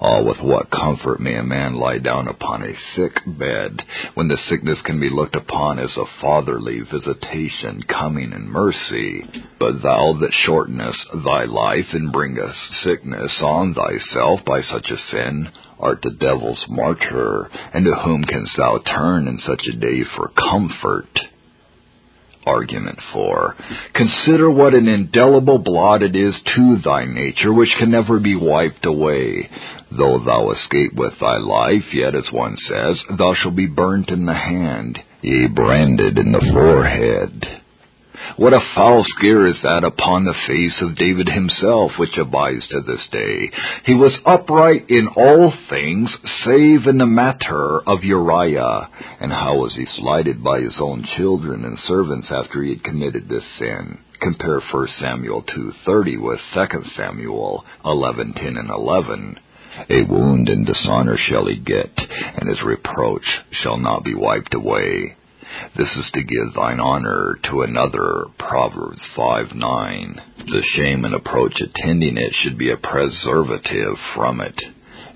Oh, 0.00 0.22
with 0.22 0.38
what 0.40 0.70
comfort 0.70 1.18
may 1.18 1.34
a 1.34 1.42
man 1.42 1.74
lie 1.74 1.98
down 1.98 2.28
upon 2.28 2.62
a 2.62 2.78
sick 2.94 3.14
bed, 3.26 3.82
when 4.14 4.28
the 4.28 4.38
sickness 4.48 4.78
can 4.84 5.00
be 5.00 5.10
looked 5.10 5.34
upon 5.34 5.80
as 5.80 5.90
a 5.96 6.20
fatherly 6.20 6.80
visitation 6.80 7.82
coming 7.82 8.32
in 8.32 8.48
mercy. 8.48 9.24
But 9.58 9.82
thou 9.82 10.16
that 10.20 10.32
shortenest 10.46 11.04
thy 11.24 11.46
life 11.46 11.92
and 11.92 12.12
bringest 12.12 12.58
sickness 12.84 13.32
on 13.42 13.74
thyself 13.74 14.44
by 14.46 14.62
such 14.62 14.88
a 14.88 14.96
sin, 15.10 15.48
art 15.80 16.00
the 16.02 16.10
devil's 16.10 16.64
martyr, 16.68 17.48
and 17.74 17.84
to 17.84 17.94
whom 18.04 18.24
canst 18.24 18.52
thou 18.56 18.78
turn 18.78 19.26
in 19.26 19.38
such 19.46 19.62
a 19.66 19.76
day 19.76 20.02
for 20.16 20.28
comfort? 20.28 21.08
Argument 22.46 22.98
4. 23.12 23.56
Consider 23.94 24.50
what 24.50 24.74
an 24.74 24.88
indelible 24.88 25.58
blot 25.58 26.02
it 26.02 26.16
is 26.16 26.34
to 26.56 26.78
thy 26.82 27.04
nature, 27.04 27.52
which 27.52 27.68
can 27.78 27.90
never 27.90 28.18
be 28.18 28.34
wiped 28.34 28.86
away. 28.86 29.50
Though 29.90 30.22
thou 30.24 30.50
escape 30.52 30.94
with 30.94 31.14
thy 31.20 31.36
life, 31.36 31.92
yet, 31.92 32.14
as 32.14 32.32
one 32.32 32.56
says, 32.56 32.96
thou 33.18 33.34
shalt 33.34 33.56
be 33.56 33.66
burnt 33.66 34.08
in 34.08 34.24
the 34.24 34.34
hand, 34.34 34.98
yea, 35.20 35.48
branded 35.48 36.16
in 36.16 36.32
the 36.32 36.50
forehead. 36.52 37.59
What 38.36 38.52
a 38.52 38.60
foul 38.74 39.04
scare 39.16 39.46
is 39.46 39.56
that 39.62 39.84
upon 39.84 40.24
the 40.24 40.34
face 40.46 40.80
of 40.80 40.94
David 40.96 41.28
himself, 41.28 41.92
which 41.98 42.16
abides 42.16 42.66
to 42.68 42.80
this 42.80 43.06
day. 43.10 43.50
He 43.84 43.94
was 43.94 44.18
upright 44.24 44.88
in 44.88 45.08
all 45.08 45.52
things, 45.68 46.10
save 46.44 46.86
in 46.86 46.98
the 46.98 47.06
matter 47.06 47.80
of 47.86 48.04
Uriah. 48.04 48.88
And 49.20 49.32
how 49.32 49.56
was 49.56 49.74
he 49.74 49.86
slighted 49.86 50.42
by 50.42 50.60
his 50.60 50.74
own 50.80 51.06
children 51.16 51.64
and 51.64 51.78
servants 51.86 52.28
after 52.30 52.62
he 52.62 52.70
had 52.70 52.84
committed 52.84 53.28
this 53.28 53.44
sin? 53.58 53.98
Compare 54.20 54.60
1 54.70 54.88
Samuel 55.00 55.42
2.30 55.42 56.20
with 56.20 56.40
2 56.54 56.90
Samuel 56.96 57.64
11.10 57.84 58.58
and 58.58 58.70
11. 58.70 59.38
A 59.88 60.02
wound 60.02 60.48
and 60.48 60.66
dishonor 60.66 61.16
shall 61.16 61.46
he 61.46 61.56
get, 61.56 61.90
and 61.96 62.48
his 62.48 62.62
reproach 62.62 63.24
shall 63.62 63.78
not 63.78 64.04
be 64.04 64.14
wiped 64.14 64.52
away. 64.52 65.16
This 65.76 65.88
is 65.96 66.10
to 66.14 66.22
give 66.22 66.54
thine 66.54 66.80
honor 66.80 67.38
to 67.50 67.62
another. 67.62 68.26
Proverbs 68.38 69.00
5 69.16 69.54
9. 69.54 70.22
The 70.46 70.62
shame 70.74 71.04
and 71.04 71.14
approach 71.14 71.60
attending 71.60 72.16
it 72.16 72.34
should 72.42 72.58
be 72.58 72.70
a 72.70 72.76
preservative 72.76 73.96
from 74.14 74.40
it. 74.40 74.60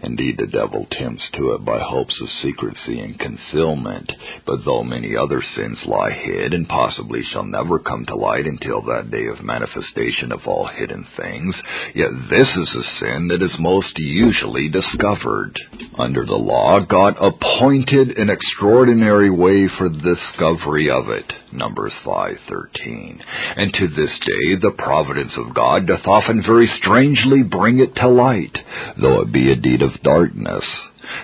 Indeed, 0.04 0.36
the 0.36 0.46
devil 0.46 0.86
tempts 0.90 1.24
to 1.34 1.54
it 1.54 1.64
by 1.64 1.78
hopes 1.80 2.14
of 2.20 2.28
secrecy 2.42 3.00
and 3.00 3.18
concealment, 3.18 4.12
but 4.46 4.64
though 4.64 4.84
many 4.84 5.16
other 5.16 5.42
sins 5.56 5.78
lie 5.86 6.12
hid 6.12 6.52
and 6.52 6.68
possibly 6.68 7.22
shall 7.32 7.44
never 7.44 7.78
come 7.78 8.04
to 8.06 8.14
light 8.14 8.46
until 8.46 8.82
that 8.82 9.10
day 9.10 9.26
of 9.26 9.42
manifestation 9.42 10.30
of 10.30 10.40
all 10.46 10.66
hidden 10.66 11.06
things, 11.16 11.54
yet 11.94 12.10
this 12.28 12.48
is 12.48 12.74
a 12.76 13.00
sin 13.00 13.28
that 13.28 13.42
is 13.42 13.54
most 13.58 13.98
usually 13.98 14.68
discovered. 14.68 15.58
Under 15.98 16.26
the 16.26 16.34
law, 16.34 16.80
God 16.80 17.14
appointed 17.18 18.18
an 18.18 18.28
extraordinary 18.28 19.30
way 19.30 19.68
for 19.78 19.88
the 19.88 20.16
discovery 20.16 20.90
of 20.90 21.08
it. 21.08 21.43
Numbers 21.54 21.92
5:13. 22.04 23.20
And 23.56 23.72
to 23.74 23.88
this 23.88 24.18
day 24.18 24.56
the 24.56 24.74
providence 24.76 25.32
of 25.36 25.54
God 25.54 25.86
doth 25.86 26.06
often 26.06 26.42
very 26.42 26.66
strangely 26.78 27.42
bring 27.42 27.78
it 27.78 27.94
to 27.96 28.08
light, 28.08 28.58
though 28.96 29.20
it 29.20 29.32
be 29.32 29.50
a 29.50 29.56
deed 29.56 29.82
of 29.82 30.02
darkness. 30.02 30.64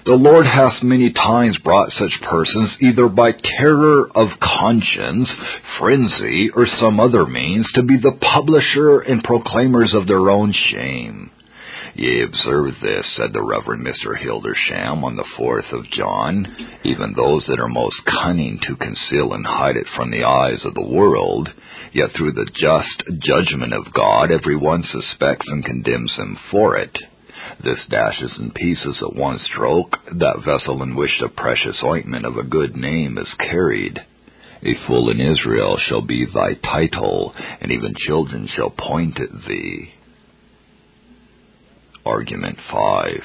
The 0.04 0.14
Lord 0.14 0.46
hath 0.46 0.82
many 0.82 1.10
times 1.10 1.56
brought 1.58 1.90
such 1.92 2.20
persons 2.22 2.76
either 2.80 3.08
by 3.08 3.32
terror 3.32 4.08
of 4.14 4.28
conscience, 4.40 5.28
frenzy, 5.78 6.50
or 6.54 6.66
some 6.66 7.00
other 7.00 7.26
means 7.26 7.66
to 7.72 7.82
be 7.82 7.96
the 7.96 8.12
publisher 8.20 9.00
and 9.00 9.24
proclaimers 9.24 9.94
of 9.94 10.06
their 10.06 10.30
own 10.30 10.52
shame. 10.52 11.30
Ye 11.94 12.22
observe 12.22 12.74
this, 12.80 13.06
said 13.16 13.32
the 13.32 13.42
Reverend 13.42 13.84
Mr. 13.84 14.16
Hildersham 14.16 15.02
on 15.02 15.16
the 15.16 15.24
4th 15.36 15.72
of 15.72 15.90
John, 15.90 16.46
even 16.84 17.12
those 17.12 17.44
that 17.46 17.58
are 17.58 17.68
most 17.68 18.00
cunning 18.06 18.60
to 18.62 18.76
conceal 18.76 19.32
and 19.32 19.44
hide 19.44 19.76
it 19.76 19.88
from 19.96 20.10
the 20.10 20.24
eyes 20.24 20.64
of 20.64 20.74
the 20.74 20.86
world, 20.86 21.48
yet 21.92 22.10
through 22.16 22.32
the 22.32 22.48
just 22.54 23.02
judgment 23.22 23.72
of 23.74 23.92
God 23.92 24.30
every 24.30 24.56
one 24.56 24.84
suspects 24.84 25.46
and 25.48 25.64
condemns 25.64 26.14
him 26.16 26.38
for 26.52 26.76
it. 26.76 26.96
This 27.64 27.84
dashes 27.88 28.38
in 28.38 28.52
pieces 28.52 29.02
at 29.02 29.16
one 29.16 29.38
stroke 29.38 29.96
that 30.12 30.44
vessel 30.44 30.82
in 30.84 30.94
which 30.94 31.18
the 31.20 31.28
precious 31.28 31.76
ointment 31.82 32.24
of 32.24 32.36
a 32.36 32.44
good 32.44 32.76
name 32.76 33.18
is 33.18 33.28
carried. 33.38 33.98
A 34.62 34.74
fool 34.86 35.10
in 35.10 35.20
Israel 35.20 35.76
shall 35.88 36.02
be 36.02 36.24
thy 36.26 36.54
title, 36.54 37.34
and 37.60 37.72
even 37.72 37.94
children 38.06 38.46
shall 38.54 38.70
point 38.70 39.18
at 39.18 39.32
thee. 39.48 39.90
Argument 42.10 42.58
5. 42.72 43.22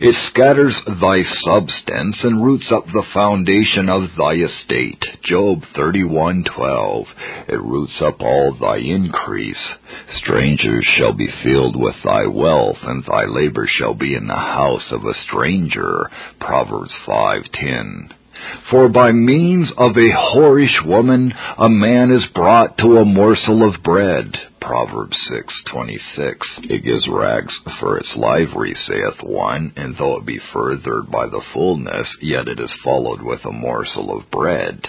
It 0.00 0.14
scatters 0.30 0.80
thy 1.00 1.24
substance 1.44 2.16
and 2.22 2.44
roots 2.44 2.70
up 2.70 2.86
the 2.86 3.02
foundation 3.12 3.88
of 3.88 4.14
thy 4.16 4.34
estate. 4.34 5.04
Job 5.24 5.64
31:12. 5.74 7.06
It 7.48 7.60
roots 7.60 8.00
up 8.00 8.20
all 8.20 8.52
thy 8.52 8.76
increase. 8.76 9.72
Strangers 10.18 10.86
shall 10.96 11.14
be 11.14 11.28
filled 11.42 11.74
with 11.74 11.96
thy 12.04 12.26
wealth, 12.26 12.78
and 12.82 13.02
thy 13.04 13.24
labor 13.24 13.66
shall 13.66 13.94
be 13.94 14.14
in 14.14 14.28
the 14.28 14.34
house 14.34 14.92
of 14.92 15.04
a 15.04 15.14
stranger. 15.24 16.10
Proverbs 16.38 16.94
5:10. 17.04 18.12
For 18.70 18.88
by 18.88 19.12
means 19.12 19.70
of 19.76 19.96
a 19.96 20.10
whorish 20.34 20.84
woman 20.84 21.34
a 21.58 21.68
man 21.68 22.10
is 22.10 22.24
brought 22.34 22.78
to 22.78 22.98
a 22.98 23.04
morsel 23.04 23.68
of 23.68 23.82
bread. 23.82 24.38
Proverbs 24.60 25.16
6:26. 25.28 26.46
It 26.70 26.84
gives 26.84 27.08
rags 27.08 27.52
for 27.80 27.98
its 27.98 28.16
livery, 28.16 28.74
saith 28.86 29.22
one, 29.22 29.72
and 29.76 29.96
though 29.96 30.16
it 30.16 30.26
be 30.26 30.38
furthered 30.52 31.10
by 31.10 31.26
the 31.26 31.42
fullness, 31.52 32.08
yet 32.20 32.46
it 32.48 32.60
is 32.60 32.72
followed 32.84 33.22
with 33.22 33.44
a 33.44 33.52
morsel 33.52 34.16
of 34.16 34.30
bread. 34.30 34.86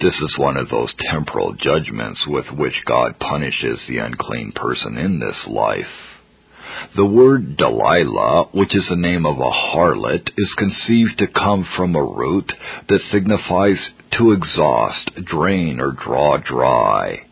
This 0.00 0.20
is 0.20 0.38
one 0.38 0.56
of 0.56 0.68
those 0.68 0.94
temporal 1.10 1.52
judgments 1.52 2.26
with 2.26 2.50
which 2.52 2.84
God 2.84 3.18
punishes 3.18 3.78
the 3.86 3.98
unclean 3.98 4.52
person 4.52 4.96
in 4.96 5.18
this 5.18 5.46
life. 5.46 6.13
The 6.96 7.04
word 7.04 7.56
Delilah, 7.56 8.48
which 8.52 8.74
is 8.74 8.84
the 8.88 8.96
name 8.96 9.26
of 9.26 9.38
a 9.38 9.50
harlot, 9.50 10.30
is 10.36 10.54
conceived 10.58 11.18
to 11.18 11.26
come 11.26 11.66
from 11.76 11.94
a 11.94 12.04
root 12.04 12.52
that 12.88 13.00
signifies 13.10 13.78
to 14.18 14.32
exhaust, 14.32 15.10
drain, 15.24 15.80
or 15.80 15.92
draw 15.92 16.38
dry. 16.38 17.26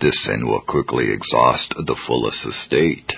This 0.00 0.14
sin 0.24 0.46
will 0.46 0.60
quickly 0.60 1.10
exhaust 1.10 1.74
the 1.76 1.96
fullest 2.06 2.38
estate. 2.46 3.12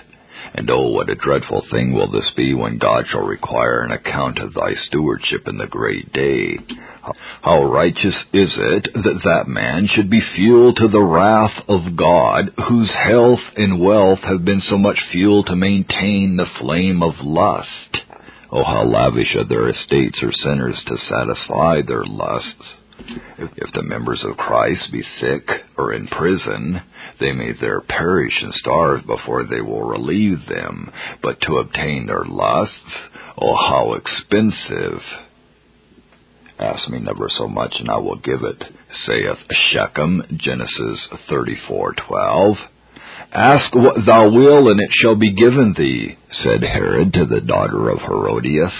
And 0.56 0.70
oh, 0.70 0.88
what 0.88 1.10
a 1.10 1.14
dreadful 1.14 1.66
thing 1.70 1.92
will 1.92 2.10
this 2.10 2.30
be 2.34 2.54
when 2.54 2.78
God 2.78 3.04
shall 3.10 3.20
require 3.20 3.82
an 3.82 3.90
account 3.90 4.38
of 4.38 4.54
thy 4.54 4.72
stewardship 4.86 5.46
in 5.46 5.58
the 5.58 5.66
great 5.66 6.10
day. 6.14 6.56
How 7.42 7.64
righteous 7.64 8.14
is 8.32 8.54
it 8.56 8.88
that 8.94 9.20
that 9.22 9.48
man 9.48 9.86
should 9.94 10.08
be 10.08 10.22
fuel 10.34 10.72
to 10.74 10.88
the 10.88 11.02
wrath 11.02 11.62
of 11.68 11.94
God, 11.94 12.54
whose 12.68 12.90
health 12.90 13.40
and 13.56 13.80
wealth 13.80 14.20
have 14.20 14.46
been 14.46 14.62
so 14.70 14.78
much 14.78 14.98
fuel 15.12 15.44
to 15.44 15.54
maintain 15.54 16.36
the 16.36 16.48
flame 16.58 17.02
of 17.02 17.12
lust. 17.20 17.98
Oh, 18.50 18.64
how 18.64 18.84
lavish 18.84 19.34
are 19.36 19.44
their 19.46 19.68
estates 19.68 20.20
or 20.22 20.32
sinners 20.32 20.80
to 20.86 20.96
satisfy 20.96 21.82
their 21.86 22.04
lusts. 22.06 22.64
If 22.98 23.72
the 23.72 23.82
members 23.82 24.24
of 24.24 24.36
Christ 24.36 24.90
be 24.92 25.02
sick 25.20 25.48
or 25.76 25.92
in 25.92 26.06
prison, 26.08 26.80
they 27.20 27.32
may 27.32 27.52
there 27.60 27.80
perish 27.80 28.42
and 28.42 28.54
starve 28.54 29.06
before 29.06 29.44
they 29.44 29.60
will 29.60 29.82
relieve 29.82 30.46
them. 30.48 30.90
But 31.22 31.40
to 31.42 31.58
obtain 31.58 32.06
their 32.06 32.24
lusts, 32.24 32.74
oh, 33.38 33.54
how 33.54 33.94
expensive! 33.94 35.00
Ask 36.58 36.88
me 36.88 37.00
never 37.00 37.28
so 37.36 37.48
much, 37.48 37.74
and 37.78 37.90
I 37.90 37.98
will 37.98 38.16
give 38.16 38.42
it, 38.42 38.64
saith 39.06 39.38
Shechem, 39.70 40.22
Genesis 40.36 41.08
34:12. 41.28 42.56
Ask 43.32 43.74
what 43.74 44.06
thou 44.06 44.30
wilt, 44.30 44.68
and 44.68 44.80
it 44.80 44.90
shall 45.02 45.16
be 45.16 45.34
given 45.34 45.74
thee, 45.76 46.16
said 46.42 46.62
Herod 46.62 47.12
to 47.12 47.26
the 47.26 47.42
daughter 47.42 47.90
of 47.90 47.98
Herodias. 47.98 48.72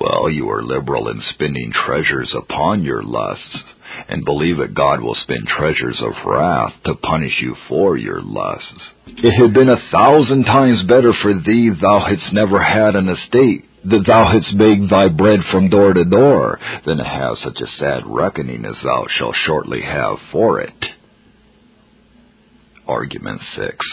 Well, 0.00 0.30
you 0.30 0.48
are 0.50 0.62
liberal 0.62 1.08
in 1.08 1.20
spending 1.34 1.72
treasures 1.72 2.32
upon 2.36 2.84
your 2.84 3.02
lusts, 3.02 3.64
and 4.08 4.24
believe 4.24 4.58
that 4.58 4.74
God 4.74 5.00
will 5.00 5.16
spend 5.22 5.48
treasures 5.48 5.98
of 6.00 6.12
wrath 6.24 6.72
to 6.84 6.94
punish 6.94 7.40
you 7.40 7.56
for 7.68 7.96
your 7.96 8.20
lusts. 8.22 8.82
It 9.06 9.42
had 9.42 9.52
been 9.52 9.68
a 9.68 9.90
thousand 9.90 10.44
times 10.44 10.84
better 10.86 11.12
for 11.20 11.34
thee 11.34 11.70
thou 11.80 12.00
hadst 12.00 12.32
never 12.32 12.62
had 12.62 12.94
an 12.94 13.08
estate, 13.08 13.64
that 13.86 14.04
thou 14.06 14.30
hadst 14.30 14.56
begged 14.56 14.90
thy 14.90 15.08
bread 15.08 15.40
from 15.50 15.68
door 15.68 15.92
to 15.92 16.04
door, 16.04 16.60
than 16.86 16.98
to 16.98 17.04
have 17.04 17.38
such 17.42 17.60
a 17.60 17.78
sad 17.78 18.02
reckoning 18.06 18.64
as 18.64 18.76
thou 18.84 19.06
shalt 19.18 19.34
shortly 19.46 19.82
have 19.82 20.18
for 20.30 20.60
it. 20.60 20.97
Argument 22.88 23.40
6. 23.54 23.86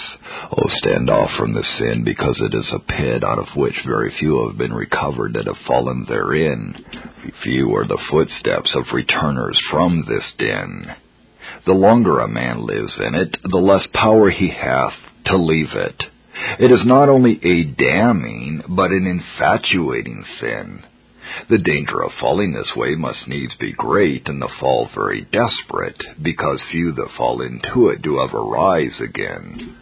Oh, 0.51 0.69
stand 0.77 1.09
off 1.09 1.29
from 1.37 1.53
the 1.53 1.65
sin, 1.77 2.03
because 2.05 2.39
it 2.39 2.55
is 2.55 2.73
a 2.73 2.79
pit 2.79 3.23
out 3.25 3.39
of 3.39 3.55
which 3.55 3.75
very 3.85 4.13
few 4.17 4.47
have 4.47 4.57
been 4.57 4.73
recovered 4.73 5.33
that 5.33 5.47
have 5.47 5.65
fallen 5.67 6.05
therein. 6.07 6.73
Few 7.43 7.75
are 7.75 7.85
the 7.85 8.01
footsteps 8.09 8.73
of 8.73 8.93
returners 8.93 9.59
from 9.69 10.05
this 10.07 10.23
den. 10.37 10.95
The 11.65 11.73
longer 11.73 12.19
a 12.19 12.27
man 12.27 12.65
lives 12.65 12.93
in 12.99 13.15
it, 13.15 13.35
the 13.43 13.57
less 13.57 13.85
power 13.93 14.29
he 14.29 14.49
hath 14.49 14.93
to 15.25 15.37
leave 15.37 15.73
it. 15.73 16.03
It 16.59 16.71
is 16.71 16.85
not 16.85 17.09
only 17.09 17.39
a 17.43 17.63
damning, 17.63 18.63
but 18.69 18.91
an 18.91 19.05
infatuating 19.05 20.23
sin. 20.39 20.83
The 21.49 21.57
danger 21.57 22.03
of 22.03 22.11
falling 22.19 22.53
this 22.53 22.75
way 22.75 22.95
must 22.95 23.27
needs 23.27 23.53
be 23.59 23.71
great, 23.71 24.27
and 24.27 24.41
the 24.41 24.49
fall 24.59 24.89
very 24.93 25.21
desperate, 25.21 26.01
because 26.21 26.59
few 26.71 26.91
that 26.93 27.11
fall 27.17 27.41
into 27.41 27.89
it 27.89 28.01
do 28.01 28.21
ever 28.21 28.41
rise 28.41 28.99
again. 28.99 29.77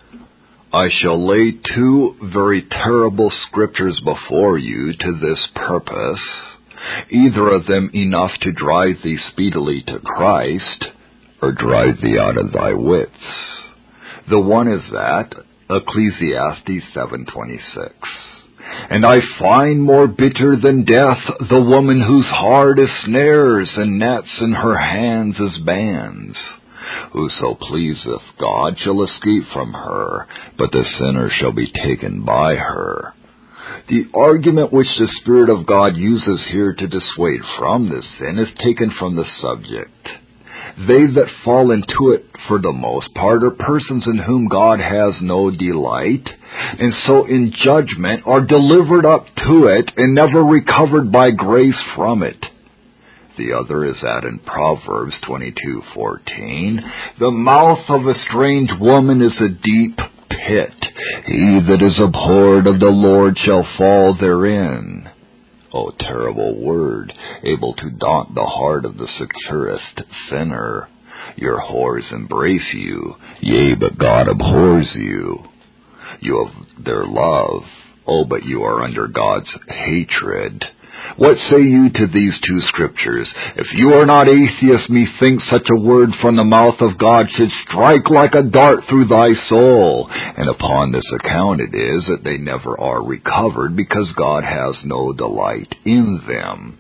I 0.74 0.90
shall 0.90 1.28
lay 1.28 1.52
two 1.76 2.16
very 2.34 2.64
terrible 2.64 3.32
scriptures 3.48 4.00
before 4.04 4.58
you 4.58 4.94
to 4.94 5.20
this 5.22 5.48
purpose, 5.56 6.22
either 7.12 7.48
of 7.50 7.68
them 7.68 7.92
enough 7.94 8.32
to 8.42 8.52
drive 8.52 8.96
thee 9.04 9.20
speedily 9.32 9.84
to 9.84 10.00
Christ, 10.00 10.86
or 11.42 11.52
drive 11.52 12.02
thee 12.02 12.18
out 12.18 12.38
of 12.38 12.52
thy 12.52 12.74
wits. 12.74 13.12
The 14.30 14.40
one 14.40 14.68
is 14.68 14.82
that, 14.92 15.34
Ecclesiastes 15.70 16.94
726. 16.94 17.94
And 18.90 19.06
I 19.06 19.16
find 19.40 19.82
more 19.82 20.08
bitter 20.08 20.56
than 20.62 20.86
death 20.86 21.20
the 21.50 21.62
woman 21.62 22.02
whose 22.02 22.28
heart 22.28 22.80
is 22.80 22.90
snares 23.06 23.70
and 23.76 24.00
nets 24.00 24.30
and 24.40 24.56
her 24.56 24.78
hands 24.78 25.36
as 25.40 25.64
bands. 25.66 26.38
Whoso 27.12 27.56
pleaseth 27.56 28.22
God 28.40 28.78
shall 28.80 29.04
escape 29.04 29.46
from 29.54 29.74
her, 29.74 30.28
but 30.58 30.72
the 30.72 30.84
sinner 31.00 31.30
shall 31.30 31.54
be 31.54 31.72
taken 31.72 32.24
by 32.24 32.56
her. 32.56 33.14
The 33.88 34.06
argument 34.14 34.74
which 34.74 34.88
the 34.98 35.08
Spirit 35.22 35.50
of 35.50 35.66
God 35.66 35.96
uses 35.96 36.42
here 36.52 36.74
to 36.74 36.88
dissuade 36.88 37.42
from 37.58 37.90
this 37.90 38.06
sin 38.20 38.38
is 38.38 38.50
taken 38.64 38.92
from 39.00 39.16
the 39.16 39.26
subject. 39.42 40.23
They 40.78 41.06
that 41.06 41.30
fall 41.46 41.72
into 41.72 42.14
it 42.14 42.26
for 42.48 42.60
the 42.60 42.72
most 42.72 43.14
part 43.14 43.44
are 43.44 43.52
persons 43.52 44.06
in 44.08 44.18
whom 44.18 44.48
God 44.48 44.80
has 44.80 45.14
no 45.22 45.52
delight, 45.52 46.28
and 46.80 46.94
so 47.06 47.26
in 47.26 47.54
judgment 47.64 48.24
are 48.26 48.42
delivered 48.42 49.06
up 49.06 49.28
to 49.36 49.68
it 49.68 49.92
and 49.96 50.16
never 50.16 50.44
recovered 50.44 51.12
by 51.12 51.30
grace 51.30 51.80
from 51.96 52.24
it. 52.24 52.44
The 53.38 53.54
other 53.54 53.86
is 53.86 53.96
that 54.02 54.26
in 54.26 54.40
Proverbs 54.40 55.16
22:14, 55.28 56.84
the 57.20 57.32
mouth 57.32 57.90
of 57.90 58.08
a 58.08 58.20
strange 58.28 58.72
woman 58.80 59.22
is 59.22 59.40
a 59.40 59.50
deep 59.50 59.98
pit. 60.30 60.74
He 61.26 61.60
that 61.68 61.82
is 61.82 62.00
abhorred 62.00 62.68
of 62.68 62.80
the 62.80 62.92
Lord 62.92 63.38
shall 63.40 63.64
fall 63.78 64.16
therein. 64.16 65.10
O 65.74 65.92
terrible 66.00 66.64
word, 66.64 67.12
able 67.44 67.74
to 67.74 67.90
daunt 67.90 68.36
the 68.36 68.46
heart 68.46 68.86
of 68.86 68.98
the 68.98 69.08
securest 69.18 70.02
sinner. 70.30 70.88
Your 71.36 71.60
whores 71.60 72.12
embrace 72.12 72.74
you, 72.74 73.16
yea, 73.42 73.74
but 73.80 73.98
God 73.98 74.28
abhors 74.28 74.92
you. 74.94 75.40
You 76.20 76.46
have 76.46 76.86
their 76.86 77.06
love, 77.06 77.64
oh, 78.06 78.24
but 78.26 78.44
you 78.44 78.62
are 78.64 78.84
under 78.84 79.08
God's 79.08 79.50
hatred. 79.68 80.64
What 81.18 81.38
say 81.50 81.62
you 81.62 81.90
to 81.90 82.08
these 82.08 82.34
two 82.48 82.60
scriptures? 82.68 83.32
If 83.56 83.68
you 83.74 83.94
are 83.94 84.06
not 84.06 84.28
atheist, 84.28 84.90
methinks 84.90 85.44
such 85.50 85.68
a 85.70 85.82
word 85.82 86.10
from 86.22 86.36
the 86.36 86.44
mouth 86.44 86.82
of 86.82 86.98
God 86.98 87.28
should 87.36 87.52
strike 87.68 88.10
like 88.10 88.34
a 88.34 88.44
dart 88.44 88.80
through 88.90 89.06
thy 89.06 89.30
soul. 89.48 90.10
And 90.12 90.50
upon 90.50 90.92
this 90.92 91.10
account 91.20 91.62
it 91.62 91.76
is 91.76 92.06
that 92.08 92.24
they 92.24 92.38
never 92.38 92.80
are 92.80 93.04
recovered, 93.04 93.76
because 93.76 94.08
God 94.18 94.44
has 94.44 94.76
no 94.84 95.14
delight 95.14 95.74
in 95.86 96.22
them. 96.28 96.80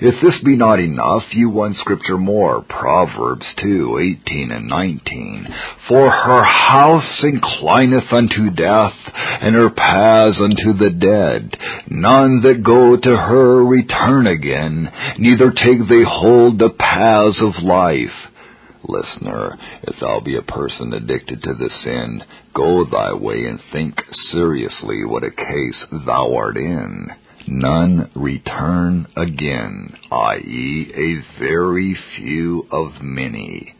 If 0.00 0.20
this 0.22 0.40
be 0.44 0.56
not 0.56 0.80
enough, 0.80 1.22
you 1.32 1.50
one 1.50 1.74
scripture 1.80 2.18
more, 2.18 2.62
Proverbs 2.62 3.46
2, 3.62 4.16
18 4.26 4.50
and 4.50 4.68
19. 4.68 5.46
For 5.88 6.10
her 6.10 6.44
house 6.44 7.22
inclineth 7.22 8.12
unto 8.12 8.50
death, 8.50 8.94
and 9.14 9.54
her 9.54 9.70
paths 9.70 10.38
unto 10.40 10.72
the 10.78 10.90
dead. 10.90 11.56
None 11.88 12.42
that 12.42 12.62
go 12.64 12.96
to 12.96 13.16
her 13.16 13.64
return 13.64 14.26
again, 14.26 14.90
neither 15.18 15.50
take 15.50 15.88
they 15.88 16.04
hold 16.06 16.58
the 16.58 16.70
paths 16.70 17.40
of 17.40 17.62
life. 17.62 18.14
Listener, 18.82 19.58
if 19.82 19.96
thou 20.00 20.20
be 20.20 20.36
a 20.36 20.42
person 20.42 20.92
addicted 20.92 21.42
to 21.42 21.54
the 21.54 21.70
sin, 21.84 22.22
go 22.54 22.84
thy 22.84 23.12
way 23.12 23.44
and 23.44 23.60
think 23.72 24.00
seriously 24.32 25.04
what 25.04 25.24
a 25.24 25.30
case 25.30 25.84
thou 26.06 26.34
art 26.34 26.56
in 26.56 27.10
none 27.46 28.10
return 28.14 29.06
again, 29.16 29.96
i.e., 30.10 30.92
a 30.94 31.38
very 31.40 31.96
few 32.16 32.66
of 32.70 33.02
many. 33.02 33.74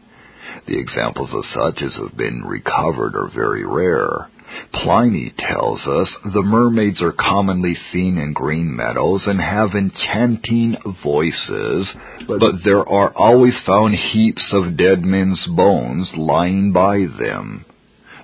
The 0.67 0.79
examples 0.79 1.29
of 1.33 1.43
such 1.53 1.81
as 1.83 1.93
have 1.95 2.17
been 2.17 2.43
recovered 2.43 3.15
are 3.15 3.29
very 3.33 3.65
rare. 3.65 4.29
Pliny 4.73 5.33
tells 5.37 5.79
us 5.85 6.09
the 6.33 6.41
mermaids 6.41 7.01
are 7.01 7.11
commonly 7.11 7.75
seen 7.91 8.17
in 8.17 8.33
green 8.33 8.75
meadows 8.75 9.21
and 9.25 9.39
have 9.39 9.75
enchanting 9.75 10.75
voices, 11.03 11.87
but 12.27 12.63
there 12.63 12.87
are 12.87 13.11
always 13.15 13.53
found 13.65 13.95
heaps 13.95 14.43
of 14.51 14.77
dead 14.77 15.03
men's 15.03 15.43
bones 15.55 16.09
lying 16.15 16.71
by 16.71 17.05
them. 17.19 17.65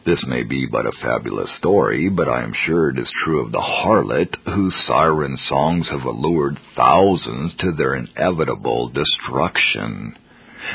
This 0.06 0.24
may 0.28 0.44
be 0.44 0.68
but 0.68 0.86
a 0.86 0.92
fabulous 1.02 1.50
story, 1.58 2.10
but 2.10 2.30
I 2.30 2.44
am 2.44 2.54
sure 2.54 2.92
it 2.92 3.00
is 3.00 3.12
true 3.24 3.44
of 3.44 3.52
the 3.52 3.58
harlot, 3.58 4.36
whose 4.46 4.76
siren 4.86 5.36
songs 5.50 5.88
have 5.90 6.04
allured 6.04 6.60
thousands 6.76 7.54
to 7.62 7.72
their 7.72 7.96
inevitable 7.96 8.90
destruction. 8.90 10.16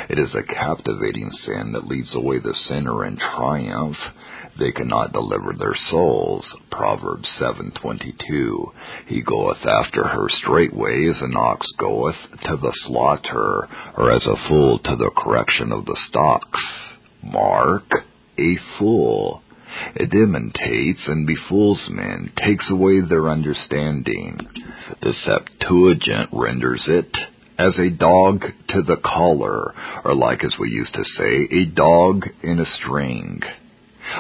It 0.09 0.19
is 0.19 0.35
a 0.35 0.43
captivating 0.43 1.31
sin 1.47 1.71
that 1.73 1.87
leads 1.87 2.13
away 2.13 2.41
the 2.41 2.57
sinner 2.67 3.05
in 3.05 3.19
triumph. 3.19 3.97
They 4.59 4.73
cannot 4.73 5.13
deliver 5.13 5.53
their 5.53 5.77
souls. 5.91 6.45
Proverbs 6.73 7.29
7:22. 7.39 8.73
He 9.07 9.23
goeth 9.23 9.65
after 9.65 10.09
her 10.09 10.29
straightway 10.29 11.07
as 11.09 11.23
an 11.23 11.37
ox 11.37 11.65
goeth 11.79 12.19
to 12.47 12.57
the 12.57 12.73
slaughter, 12.85 13.69
or 13.97 14.11
as 14.11 14.27
a 14.27 14.49
fool 14.49 14.81
to 14.81 14.97
the 14.97 15.11
correction 15.11 15.71
of 15.71 15.85
the 15.85 15.97
stocks. 16.09 16.61
Mark 17.23 18.05
a 18.41 18.59
fool. 18.79 19.43
It 19.95 20.13
imitates 20.13 21.01
and 21.07 21.27
befools 21.27 21.81
men, 21.91 22.33
takes 22.37 22.69
away 22.71 23.01
their 23.03 23.29
understanding. 23.29 24.39
The 25.01 25.13
Septuagint 25.25 26.31
renders 26.33 26.83
it 26.89 27.17
as 27.59 27.79
a 27.79 27.91
dog 27.91 28.41
to 28.71 28.83
the 28.83 28.97
collar, 28.97 29.75
or 30.05 30.15
like 30.15 30.43
as 30.43 30.55
we 30.59 30.71
used 30.71 30.95
to 30.95 31.05
say, 31.17 31.49
a 31.51 31.67
dog 31.67 32.25
in 32.43 32.59
a 32.59 32.67
string. 32.79 33.43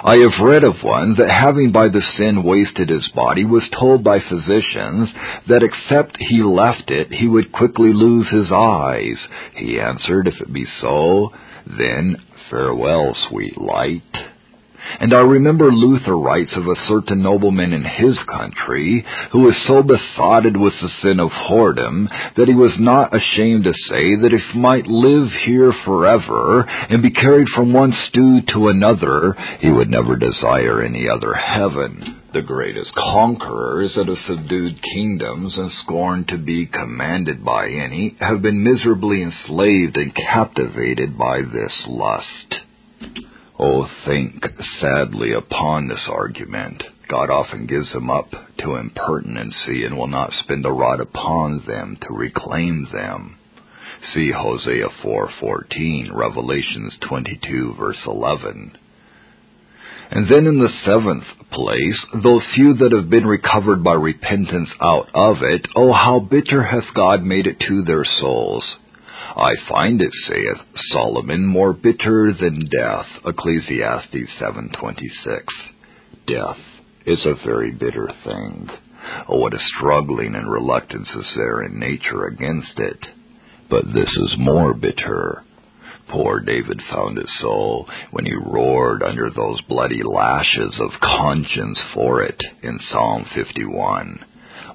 I 0.05 0.19
have 0.19 0.47
read 0.47 0.63
of 0.63 0.85
one 0.85 1.17
that 1.19 1.31
having 1.31 1.73
by 1.73 1.89
the 1.89 2.03
sin 2.17 2.45
wasted 2.45 2.91
his 2.91 3.09
body 3.15 3.45
was 3.45 3.69
told 3.77 4.05
by 4.05 4.21
physicians 4.21 5.09
that 5.49 5.65
except 5.65 6.17
he 6.21 6.43
left 6.43 6.91
it 6.91 7.13
he 7.13 7.27
would 7.27 7.51
quickly 7.51 7.93
lose 7.93 8.29
his 8.29 8.53
eyes. 8.53 9.19
He 9.57 9.81
answered, 9.81 10.29
if 10.29 10.41
it 10.41 10.53
be 10.53 10.67
so, 10.81 11.33
then 11.79 12.17
farewell, 12.51 13.15
sweet 13.29 13.57
light. 13.59 14.30
And 14.99 15.15
I 15.15 15.21
remember 15.21 15.71
Luther 15.71 16.17
writes 16.17 16.51
of 16.57 16.67
a 16.67 16.87
certain 16.89 17.23
nobleman 17.23 17.73
in 17.73 17.85
his 17.85 18.19
country 18.29 19.05
who 19.33 19.41
was 19.41 19.55
so 19.67 19.83
besotted 19.83 20.57
with 20.57 20.75
the 20.81 20.91
sin 21.03 21.21
of 21.21 21.31
whoredom 21.31 22.09
that 22.37 22.49
he 22.49 22.55
was 22.55 22.75
not 22.79 23.15
ashamed 23.15 23.65
to 23.65 23.73
say 23.73 24.17
that 24.17 24.33
if 24.33 24.43
he 24.53 24.59
might 24.59 24.87
live 24.87 25.29
here 25.45 25.73
forever 25.85 26.63
and 26.63 27.03
be 27.03 27.11
carried 27.11 27.49
from 27.55 27.73
one 27.73 27.93
stew 28.09 28.41
to 28.55 28.69
another, 28.69 29.37
he 29.61 29.71
would 29.71 29.89
never 29.89 30.17
desire 30.17 30.83
any 30.83 31.09
other 31.09 31.35
heaven. 31.35 32.21
The 32.33 32.43
greatest 32.43 32.95
conquerors 32.95 33.93
that 33.97 34.09
have 34.09 34.19
subdued 34.27 34.81
kingdoms 34.95 35.57
and 35.57 35.71
scorned 35.83 36.29
to 36.29 36.39
be 36.39 36.67
commanded 36.67 37.45
by 37.45 37.69
any 37.69 38.17
have 38.21 38.41
been 38.41 38.63
miserably 38.63 39.23
enslaved 39.23 39.97
and 39.97 40.15
captivated 40.15 41.19
by 41.19 41.43
this 41.43 41.73
lust. 41.89 43.30
Oh, 43.63 43.87
think 44.07 44.47
sadly 44.81 45.35
upon 45.35 45.87
this 45.87 46.09
argument. 46.11 46.83
God 47.11 47.29
often 47.29 47.67
gives 47.67 47.93
them 47.93 48.09
up 48.09 48.31
to 48.31 48.77
impertinency 48.77 49.85
and 49.85 49.99
will 49.99 50.07
not 50.07 50.33
spend 50.43 50.65
a 50.65 50.71
rod 50.73 50.99
upon 50.99 51.63
them 51.67 51.99
to 52.01 52.15
reclaim 52.15 52.89
them. 52.91 53.37
See 54.15 54.31
Hosea 54.31 54.89
4:14, 55.05 56.09
Revelations 56.11 56.97
22 57.07 57.75
verse 57.79 57.99
11. 58.07 58.79
And 60.11 60.27
then 60.27 60.47
in 60.47 60.59
the 60.59 60.73
seventh 60.87 61.27
place, 61.53 62.07
those 62.15 62.43
few 62.55 62.73
that 62.73 62.93
have 62.93 63.11
been 63.11 63.27
recovered 63.27 63.85
by 63.85 63.93
repentance 63.93 64.71
out 64.81 65.11
of 65.13 65.43
it, 65.43 65.69
oh 65.77 65.93
how 65.93 66.19
bitter 66.19 66.63
hath 66.63 66.95
God 66.95 67.23
made 67.23 67.47
it 67.47 67.61
to 67.69 67.83
their 67.83 68.07
souls. 68.07 68.65
I 69.37 69.55
find 69.69 70.01
it, 70.01 70.13
saith 70.29 70.67
Solomon, 70.93 71.47
more 71.47 71.73
bitter 71.73 72.33
than 72.33 72.69
death. 72.69 73.07
Ecclesiastes 73.25 74.31
7:26. 74.39 75.45
Death 76.27 76.59
is 77.07 77.25
a 77.25 77.35
very 77.47 77.73
bitter 77.73 78.09
thing. 78.25 78.71
Oh, 79.29 79.39
what 79.39 79.55
a 79.55 79.61
struggling 79.77 80.35
and 80.35 80.51
reluctance 80.51 81.09
is 81.15 81.27
there 81.35 81.63
in 81.63 81.79
nature 81.79 82.27
against 82.27 82.79
it. 82.79 83.07
But 83.71 83.93
this 83.95 84.11
is 84.11 84.35
more 84.39 84.75
bitter. 84.75 85.45
Poor 86.09 86.41
David 86.41 86.83
found 86.91 87.19
it 87.19 87.29
so 87.41 87.87
when 88.11 88.27
he 88.27 88.35
roared 88.35 89.03
under 89.03 89.31
those 89.31 89.61
bloody 89.69 90.03
lashes 90.03 90.75
of 90.81 91.01
conscience 91.01 91.79
for 91.95 92.23
it 92.23 92.41
in 92.63 92.81
Psalm 92.91 93.25
51. 93.35 94.25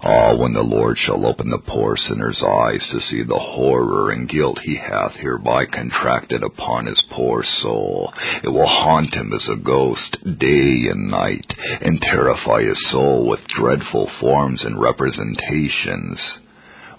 Ah, 0.04 0.36
when 0.36 0.54
the 0.54 0.62
Lord 0.62 0.98
shall 0.98 1.26
open 1.26 1.50
the 1.50 1.58
poor 1.58 1.96
sinner's 1.96 2.42
eyes 2.44 2.82
to 2.92 3.00
see 3.10 3.24
the 3.24 3.40
horror 3.40 4.12
and 4.12 4.30
guilt 4.30 4.60
he 4.64 4.76
hath 4.76 5.14
hereby 5.14 5.66
contracted 5.66 6.44
upon 6.44 6.86
his 6.86 7.02
poor 7.12 7.44
soul, 7.62 8.14
it 8.44 8.50
will 8.50 8.68
haunt 8.68 9.14
him 9.16 9.32
as 9.34 9.48
a 9.50 9.56
ghost 9.56 10.18
day 10.40 10.88
and 10.92 11.10
night, 11.10 11.46
and 11.82 12.02
terrify 12.02 12.62
his 12.64 12.78
soul 12.92 13.26
with 13.28 13.40
dreadful 13.48 14.10
forms 14.20 14.64
and 14.64 14.80
representations. 14.80 16.20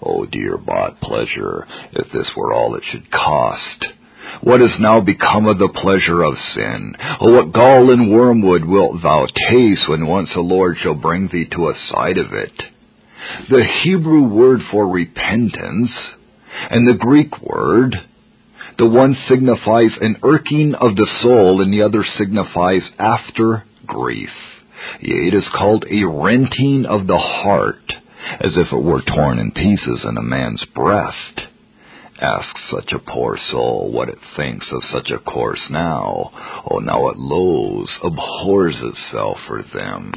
Oh, 0.01 0.25
dear 0.25 0.57
bought 0.57 0.99
pleasure, 0.99 1.67
if 1.93 2.11
this 2.11 2.29
were 2.35 2.53
all 2.53 2.75
it 2.75 2.83
should 2.91 3.11
cost. 3.11 3.85
What 4.41 4.61
is 4.61 4.79
now 4.79 5.01
become 5.01 5.47
of 5.47 5.57
the 5.59 5.69
pleasure 5.69 6.23
of 6.23 6.35
sin? 6.55 6.95
Oh, 7.21 7.31
what 7.31 7.53
gall 7.53 7.91
and 7.91 8.11
wormwood 8.11 8.65
wilt 8.65 9.01
thou 9.01 9.25
taste 9.49 9.87
when 9.87 10.07
once 10.07 10.29
the 10.33 10.41
Lord 10.41 10.77
shall 10.81 10.95
bring 10.95 11.27
thee 11.27 11.45
to 11.51 11.69
a 11.69 11.79
sight 11.91 12.17
of 12.17 12.33
it? 12.33 12.53
The 13.49 13.65
Hebrew 13.83 14.23
word 14.23 14.61
for 14.71 14.87
repentance 14.87 15.91
and 16.69 16.87
the 16.87 16.97
Greek 16.97 17.41
word, 17.41 17.95
the 18.77 18.87
one 18.87 19.15
signifies 19.27 19.91
an 20.01 20.17
irking 20.23 20.75
of 20.75 20.95
the 20.95 21.07
soul 21.21 21.61
and 21.61 21.73
the 21.73 21.81
other 21.81 22.05
signifies 22.17 22.83
after 22.99 23.63
grief. 23.85 24.29
Yea, 25.01 25.27
it 25.27 25.33
is 25.33 25.47
called 25.57 25.85
a 25.89 26.05
renting 26.05 26.85
of 26.85 27.07
the 27.07 27.17
heart, 27.17 27.93
as 28.39 28.55
if 28.55 28.71
it 28.71 28.83
were 28.83 29.01
torn 29.01 29.39
in 29.39 29.51
pieces 29.51 30.01
in 30.03 30.17
a 30.17 30.21
man's 30.21 30.63
breast. 30.75 31.41
Ask 32.19 32.47
such 32.71 32.91
a 32.93 33.11
poor 33.11 33.37
soul 33.51 33.91
what 33.91 34.09
it 34.09 34.17
thinks 34.35 34.65
of 34.71 34.81
such 34.91 35.11
a 35.11 35.19
course 35.19 35.61
now. 35.69 36.31
Oh, 36.69 36.79
now 36.79 37.09
it 37.09 37.17
loathes, 37.17 37.91
abhors 38.03 38.75
itself 38.81 39.37
for 39.47 39.63
them. 39.73 40.11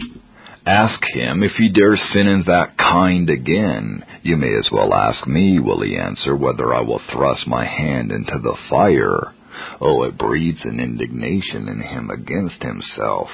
Ask 0.67 1.03
him 1.15 1.43
if 1.43 1.53
he 1.53 1.71
dare 1.71 1.97
sin 2.13 2.27
in 2.27 2.45
that 2.47 2.77
kind 2.77 3.31
again. 3.31 4.05
You 4.23 4.37
may 4.37 4.55
as 4.55 4.69
well 4.71 4.93
ask 4.93 5.27
me, 5.27 5.59
will 5.59 5.81
he 5.81 5.97
answer, 5.97 6.37
whether 6.37 6.75
I 6.75 6.83
will 6.83 7.01
thrust 7.11 7.47
my 7.47 7.65
hand 7.65 8.13
into 8.13 8.39
the 8.43 8.57
fire. 8.69 9.35
Oh, 9.81 10.03
it 10.05 10.19
breeds 10.19 10.61
an 10.65 10.79
indignation 10.79 11.69
in 11.69 11.81
him 11.81 12.11
against 12.11 12.63
himself. 12.63 13.29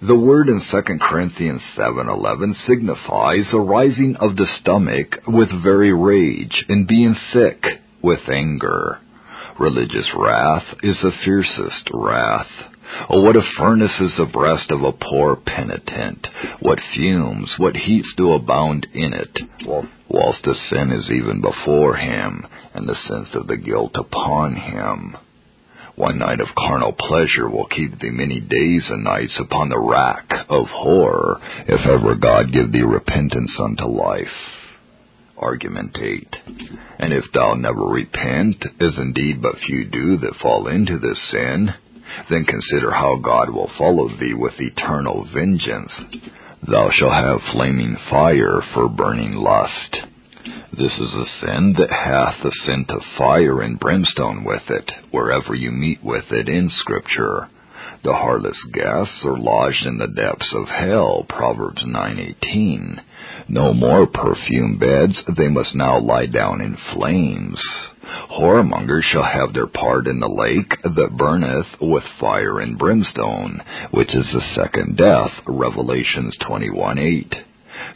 The 0.00 0.14
word 0.14 0.48
in 0.48 0.60
2 0.70 0.98
Corinthians 1.00 1.60
7:11 1.76 2.54
signifies 2.66 3.52
a 3.52 3.58
rising 3.58 4.16
of 4.16 4.36
the 4.36 4.46
stomach 4.60 5.20
with 5.26 5.50
very 5.62 5.92
rage 5.92 6.64
and 6.68 6.86
being 6.86 7.16
sick 7.32 7.64
with 8.00 8.28
anger. 8.28 8.98
Religious 9.58 10.06
wrath 10.14 10.66
is 10.82 10.96
the 11.02 11.12
fiercest 11.24 11.90
wrath. 11.92 12.46
Oh, 13.10 13.22
what 13.22 13.36
a 13.36 13.42
furnace 13.56 14.00
is 14.00 14.12
the 14.16 14.26
breast 14.26 14.70
of 14.70 14.82
a 14.82 14.92
poor 14.92 15.36
penitent! 15.36 16.26
What 16.60 16.78
fumes, 16.94 17.50
what 17.58 17.76
heats 17.76 18.12
do 18.16 18.32
abound 18.32 18.86
in 18.92 19.12
it, 19.12 19.38
whilst 20.08 20.42
the 20.44 20.54
sin 20.70 20.90
is 20.90 21.10
even 21.10 21.40
before 21.40 21.96
him, 21.96 22.46
and 22.74 22.88
the 22.88 22.96
sense 23.08 23.28
of 23.34 23.46
the 23.46 23.56
guilt 23.56 23.92
upon 23.94 24.56
him. 24.56 25.16
One 25.96 26.18
night 26.18 26.40
of 26.40 26.54
carnal 26.56 26.92
pleasure 26.92 27.48
will 27.48 27.66
keep 27.66 27.98
thee 27.98 28.10
many 28.10 28.40
days 28.40 28.84
and 28.88 29.02
nights 29.02 29.34
upon 29.40 29.68
the 29.68 29.80
rack 29.80 30.30
of 30.48 30.66
horror, 30.68 31.40
if 31.66 31.84
ever 31.86 32.14
God 32.14 32.52
give 32.52 32.70
thee 32.70 32.82
repentance 32.82 33.50
unto 33.58 33.84
life. 33.84 34.28
Argument 35.36 35.96
8. 36.00 36.36
And 37.00 37.12
if 37.12 37.24
thou 37.32 37.54
never 37.54 37.84
repent, 37.84 38.64
as 38.80 38.96
indeed 38.96 39.42
but 39.42 39.58
few 39.66 39.84
do 39.86 40.18
that 40.18 40.36
fall 40.40 40.68
into 40.68 40.98
this 40.98 41.18
sin, 41.30 41.74
then 42.30 42.44
consider 42.44 42.90
how 42.90 43.16
God 43.22 43.50
will 43.50 43.70
follow 43.78 44.08
thee 44.08 44.34
with 44.34 44.60
eternal 44.60 45.26
vengeance. 45.32 45.92
Thou 46.66 46.90
shalt 46.90 47.12
have 47.12 47.52
flaming 47.52 47.96
fire 48.10 48.60
for 48.74 48.88
burning 48.88 49.34
lust. 49.34 49.96
This 50.72 50.92
is 50.98 51.14
a 51.14 51.26
sin 51.40 51.74
that 51.78 51.90
hath 51.90 52.42
the 52.42 52.52
scent 52.64 52.90
of 52.90 53.02
fire 53.16 53.62
and 53.62 53.78
brimstone 53.78 54.44
with 54.44 54.62
it, 54.68 54.90
wherever 55.10 55.54
you 55.54 55.70
meet 55.70 56.02
with 56.02 56.30
it 56.30 56.48
in 56.48 56.70
Scripture. 56.80 57.48
The 58.04 58.12
heartless 58.12 58.58
guests 58.72 59.24
are 59.24 59.38
lodged 59.38 59.84
in 59.84 59.98
the 59.98 60.06
depths 60.06 60.54
of 60.54 60.68
hell, 60.68 61.26
Proverbs 61.28 61.84
9:18. 61.84 63.00
No 63.50 63.72
more 63.72 64.06
perfume 64.06 64.76
beds, 64.78 65.16
they 65.36 65.48
must 65.48 65.74
now 65.74 65.98
lie 65.98 66.26
down 66.26 66.60
in 66.60 66.76
flames. 66.92 67.58
Whoremongers 68.30 69.04
shall 69.04 69.22
have 69.22 69.54
their 69.54 69.66
part 69.66 70.06
in 70.06 70.20
the 70.20 70.28
lake 70.28 70.70
that 70.82 71.16
burneth 71.16 71.66
with 71.80 72.04
fire 72.20 72.60
and 72.60 72.76
brimstone, 72.78 73.62
which 73.90 74.14
is 74.14 74.26
the 74.32 74.42
second 74.54 74.98
death, 74.98 75.32
Revelations 75.46 76.36
21:8. 76.38 77.34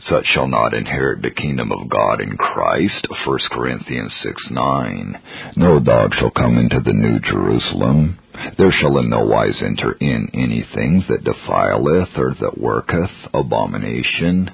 Such 0.09 0.27
shall 0.27 0.49
not 0.49 0.73
inherit 0.73 1.21
the 1.21 1.31
kingdom 1.31 1.71
of 1.71 1.89
God 1.89 2.23
in 2.23 2.37
Christ. 2.39 3.07
1 3.27 3.39
Corinthians 3.51 4.13
6 4.23 4.51
9. 4.51 5.19
No 5.57 5.81
dog 5.81 6.15
shall 6.15 6.31
come 6.31 6.57
into 6.57 6.81
the 6.81 6.95
new 6.95 7.19
Jerusalem. 7.21 8.19
There 8.57 8.73
shall 8.73 8.99
in 8.99 9.11
no 9.11 9.25
wise 9.25 9.61
enter 9.63 9.93
in 9.93 10.31
anything 10.33 11.05
that 11.09 11.25
defileth 11.25 12.17
or 12.17 12.35
that 12.41 12.59
worketh 12.59 13.11
abomination. 13.35 14.51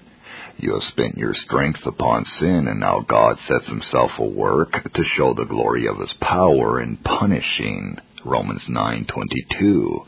You 0.60 0.72
have 0.74 0.82
spent 0.90 1.16
your 1.16 1.34
strength 1.34 1.86
upon 1.86 2.24
sin, 2.40 2.66
and 2.66 2.80
now 2.80 3.04
God 3.08 3.38
sets 3.46 3.68
himself 3.68 4.10
a 4.18 4.24
work 4.24 4.72
to 4.72 5.04
show 5.16 5.32
the 5.32 5.44
glory 5.44 5.86
of 5.86 5.98
his 6.00 6.12
power 6.20 6.80
in 6.80 6.96
punishing. 6.96 7.96
Romans 8.24 8.62
9:22. 8.68 10.04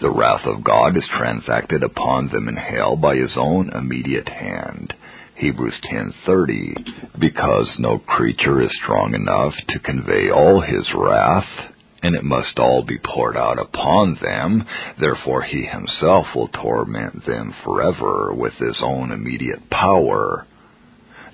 The 0.00 0.10
wrath 0.10 0.44
of 0.46 0.64
God 0.64 0.96
is 0.96 1.06
transacted 1.16 1.84
upon 1.84 2.26
them 2.28 2.48
in 2.48 2.56
hell 2.56 2.96
by 2.96 3.14
his 3.14 3.36
own 3.36 3.70
immediate 3.70 4.28
hand. 4.28 4.92
Hebrews 5.36 5.78
10:30 5.84 7.20
because 7.20 7.78
no 7.78 7.98
creature 7.98 8.60
is 8.60 8.74
strong 8.82 9.14
enough 9.14 9.54
to 9.68 9.78
convey 9.78 10.28
all 10.28 10.60
his 10.60 10.92
wrath 10.92 11.73
and 12.04 12.14
it 12.14 12.22
must 12.22 12.58
all 12.58 12.84
be 12.86 12.98
poured 12.98 13.36
out 13.36 13.58
upon 13.58 14.18
them 14.20 14.64
therefore 15.00 15.42
he 15.42 15.64
himself 15.64 16.26
will 16.34 16.48
torment 16.48 17.24
them 17.26 17.54
forever 17.64 18.32
with 18.34 18.52
his 18.54 18.76
own 18.82 19.10
immediate 19.10 19.70
power 19.70 20.46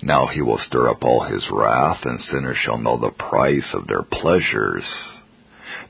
now 0.01 0.27
he 0.27 0.41
will 0.41 0.59
stir 0.67 0.89
up 0.89 1.03
all 1.03 1.25
his 1.25 1.43
wrath 1.51 1.99
and 2.05 2.19
sinners 2.31 2.57
shall 2.63 2.77
know 2.77 2.97
the 2.97 3.11
price 3.11 3.67
of 3.73 3.85
their 3.87 4.03
pleasures 4.03 4.85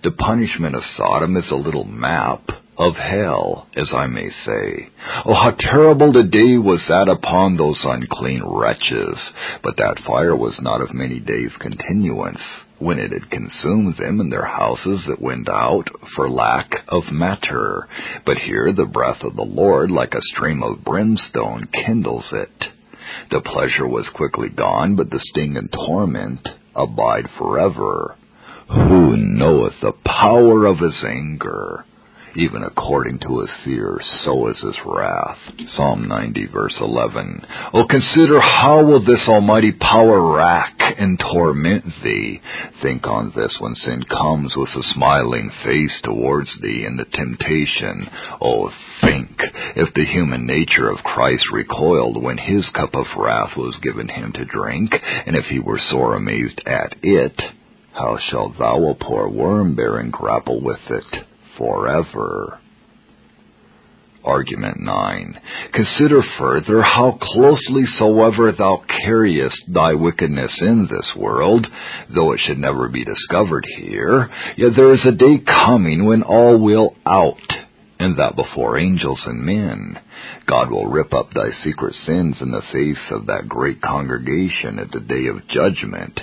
the 0.03 0.11
punishment 0.11 0.75
of 0.75 0.81
Sodom 0.97 1.37
is 1.37 1.51
a 1.51 1.55
little 1.55 1.83
map 1.83 2.41
of 2.75 2.95
hell, 2.95 3.67
as 3.75 3.87
I 3.93 4.07
may 4.07 4.29
say. 4.45 4.89
Oh, 5.25 5.35
how 5.35 5.51
terrible 5.51 6.11
the 6.11 6.23
day 6.23 6.57
was 6.57 6.79
that 6.87 7.07
upon 7.07 7.55
those 7.55 7.79
unclean 7.83 8.41
wretches! 8.43 9.17
But 9.61 9.77
that 9.77 10.01
fire 10.07 10.35
was 10.35 10.57
not 10.59 10.81
of 10.81 10.93
many 10.95 11.19
days' 11.19 11.51
continuance. 11.59 12.41
When 12.81 12.97
it 12.97 13.11
had 13.11 13.29
consumed 13.29 13.97
them 13.97 14.19
and 14.19 14.31
their 14.31 14.45
houses, 14.45 15.07
it 15.07 15.21
went 15.21 15.47
out 15.47 15.87
for 16.15 16.27
lack 16.27 16.71
of 16.87 17.11
matter. 17.11 17.87
But 18.25 18.39
here 18.39 18.73
the 18.73 18.85
breath 18.85 19.21
of 19.21 19.35
the 19.35 19.43
Lord, 19.43 19.91
like 19.91 20.15
a 20.15 20.21
stream 20.33 20.63
of 20.63 20.83
brimstone, 20.83 21.67
kindles 21.85 22.25
it. 22.31 22.63
The 23.29 23.41
pleasure 23.41 23.87
was 23.87 24.09
quickly 24.15 24.49
gone, 24.49 24.95
but 24.95 25.11
the 25.11 25.19
sting 25.19 25.57
and 25.57 25.71
torment 25.71 26.47
abide 26.75 27.27
forever. 27.37 28.15
Who 28.69 29.15
knoweth 29.15 29.79
the 29.79 29.93
power 30.03 30.65
of 30.65 30.79
his 30.79 31.03
anger? 31.05 31.85
Even 32.35 32.63
according 32.63 33.19
to 33.19 33.39
his 33.39 33.49
fear, 33.63 33.99
so 34.23 34.47
is 34.47 34.57
his 34.61 34.75
wrath. 34.85 35.37
Psalm 35.75 36.07
90 36.07 36.47
verse 36.47 36.75
11. 36.79 37.45
Oh, 37.73 37.85
consider 37.89 38.39
how 38.39 38.83
will 38.83 39.03
this 39.03 39.27
almighty 39.27 39.71
power 39.71 40.35
rack 40.35 40.77
and 40.97 41.19
torment 41.19 41.85
thee. 42.03 42.41
Think 42.81 43.07
on 43.07 43.31
this 43.35 43.55
when 43.59 43.75
sin 43.75 44.03
comes 44.09 44.53
with 44.55 44.69
a 44.69 44.83
smiling 44.93 45.51
face 45.63 46.01
towards 46.03 46.49
thee 46.61 46.85
in 46.85 46.97
the 46.97 47.05
temptation. 47.05 48.07
Oh, 48.41 48.69
think 49.01 49.29
if 49.75 49.93
the 49.93 50.05
human 50.05 50.45
nature 50.45 50.89
of 50.89 51.03
Christ 51.03 51.43
recoiled 51.53 52.21
when 52.21 52.37
his 52.37 52.65
cup 52.75 52.93
of 52.93 53.05
wrath 53.17 53.57
was 53.57 53.75
given 53.81 54.09
him 54.09 54.31
to 54.33 54.45
drink, 54.45 54.91
and 55.25 55.35
if 55.35 55.45
he 55.45 55.59
were 55.59 55.79
sore 55.89 56.15
amazed 56.15 56.61
at 56.65 56.95
it, 57.01 57.39
how 57.93 58.17
shalt 58.29 58.57
thou, 58.57 58.89
a 58.89 58.95
poor 58.95 59.29
worm, 59.29 59.75
bear 59.75 59.97
and 59.97 60.11
grapple 60.11 60.61
with 60.61 60.79
it? 60.89 61.25
Forever. 61.61 62.59
Argument 64.23 64.79
9. 64.79 65.39
Consider 65.73 66.21
further 66.37 66.81
how 66.81 67.17
closely 67.21 67.83
soever 67.97 68.51
thou 68.51 68.83
carriest 69.03 69.57
thy 69.67 69.93
wickedness 69.93 70.51
in 70.61 70.87
this 70.89 71.07
world, 71.15 71.65
though 72.13 72.31
it 72.31 72.39
should 72.45 72.59
never 72.59 72.87
be 72.87 73.03
discovered 73.03 73.65
here, 73.77 74.29
yet 74.57 74.71
there 74.75 74.93
is 74.93 75.05
a 75.05 75.11
day 75.11 75.39
coming 75.45 76.05
when 76.05 76.21
all 76.21 76.59
will 76.59 76.95
out, 77.05 77.37
and 77.99 78.17
that 78.19 78.35
before 78.35 78.77
angels 78.77 79.21
and 79.25 79.43
men. 79.43 79.99
God 80.47 80.69
will 80.69 80.87
rip 80.87 81.13
up 81.13 81.31
thy 81.33 81.49
secret 81.63 81.95
sins 82.05 82.35
in 82.41 82.51
the 82.51 82.61
face 82.71 83.11
of 83.11 83.25
that 83.25 83.49
great 83.49 83.81
congregation 83.81 84.77
at 84.77 84.91
the 84.91 84.99
day 84.99 85.27
of 85.27 85.47
judgment 85.47 86.19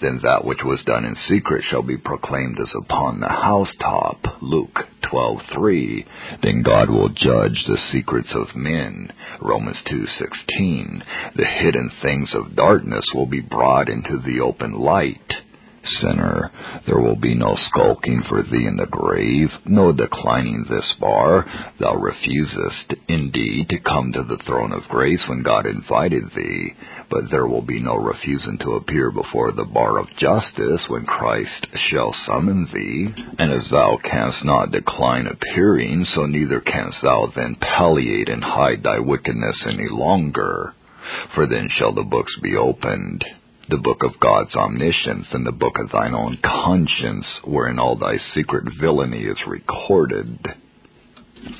then 0.00 0.20
that 0.22 0.44
which 0.44 0.64
was 0.64 0.82
done 0.84 1.04
in 1.04 1.14
secret 1.28 1.64
shall 1.68 1.82
be 1.82 1.96
proclaimed 1.96 2.58
as 2.60 2.72
upon 2.74 3.20
the 3.20 3.28
housetop. 3.28 4.42
Luke 4.42 4.86
12:3. 5.02 6.04
Then 6.42 6.62
God 6.62 6.88
will 6.88 7.08
judge 7.08 7.64
the 7.66 7.78
secrets 7.92 8.32
of 8.34 8.56
men. 8.56 9.12
Romans 9.40 9.78
2:16. 9.86 11.02
The 11.34 11.46
hidden 11.46 11.90
things 12.02 12.34
of 12.34 12.56
darkness 12.56 13.04
will 13.14 13.26
be 13.26 13.40
brought 13.40 13.88
into 13.88 14.18
the 14.18 14.40
open 14.40 14.72
light. 14.72 15.42
Sinner, 16.00 16.50
there 16.86 17.00
will 17.00 17.16
be 17.16 17.34
no 17.34 17.56
skulking 17.68 18.22
for 18.28 18.42
thee 18.42 18.66
in 18.66 18.76
the 18.76 18.86
grave, 18.86 19.48
no 19.64 19.92
declining 19.92 20.64
this 20.68 20.92
bar. 21.00 21.46
Thou 21.78 21.94
refusest, 21.94 22.94
indeed, 23.08 23.68
to 23.70 23.78
come 23.78 24.12
to 24.12 24.22
the 24.22 24.42
throne 24.44 24.72
of 24.72 24.88
grace 24.88 25.22
when 25.26 25.42
God 25.42 25.64
invited 25.66 26.24
thee, 26.36 26.74
but 27.08 27.30
there 27.30 27.46
will 27.46 27.62
be 27.62 27.80
no 27.80 27.96
refusing 27.96 28.58
to 28.58 28.72
appear 28.72 29.10
before 29.10 29.52
the 29.52 29.64
bar 29.64 29.98
of 29.98 30.14
justice 30.18 30.86
when 30.88 31.06
Christ 31.06 31.66
shall 31.90 32.14
summon 32.26 32.68
thee. 32.74 33.14
And 33.38 33.52
as 33.52 33.70
thou 33.70 33.98
canst 34.02 34.44
not 34.44 34.72
decline 34.72 35.26
appearing, 35.26 36.04
so 36.14 36.26
neither 36.26 36.60
canst 36.60 36.98
thou 37.02 37.32
then 37.34 37.56
palliate 37.56 38.28
and 38.28 38.44
hide 38.44 38.82
thy 38.82 38.98
wickedness 38.98 39.64
any 39.66 39.88
longer. 39.88 40.74
For 41.34 41.46
then 41.46 41.68
shall 41.78 41.94
the 41.94 42.04
books 42.04 42.36
be 42.42 42.54
opened 42.56 43.24
the 43.68 43.76
book 43.76 44.02
of 44.02 44.18
God's 44.20 44.54
omniscience 44.54 45.26
and 45.32 45.46
the 45.46 45.52
book 45.52 45.78
of 45.78 45.90
thine 45.90 46.14
own 46.14 46.38
conscience, 46.42 47.26
wherein 47.44 47.78
all 47.78 47.96
thy 47.96 48.16
secret 48.34 48.64
villainy 48.80 49.22
is 49.22 49.38
recorded. 49.46 50.38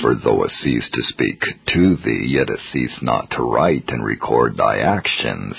For 0.00 0.14
though 0.14 0.44
it 0.44 0.52
cease 0.62 0.88
to 0.92 1.02
speak 1.12 1.40
to 1.68 1.96
thee, 2.04 2.26
yet 2.26 2.50
it 2.50 2.60
cease 2.72 3.02
not 3.02 3.30
to 3.30 3.42
write 3.42 3.84
and 3.88 4.04
record 4.04 4.56
thy 4.56 4.78
actions. 4.78 5.54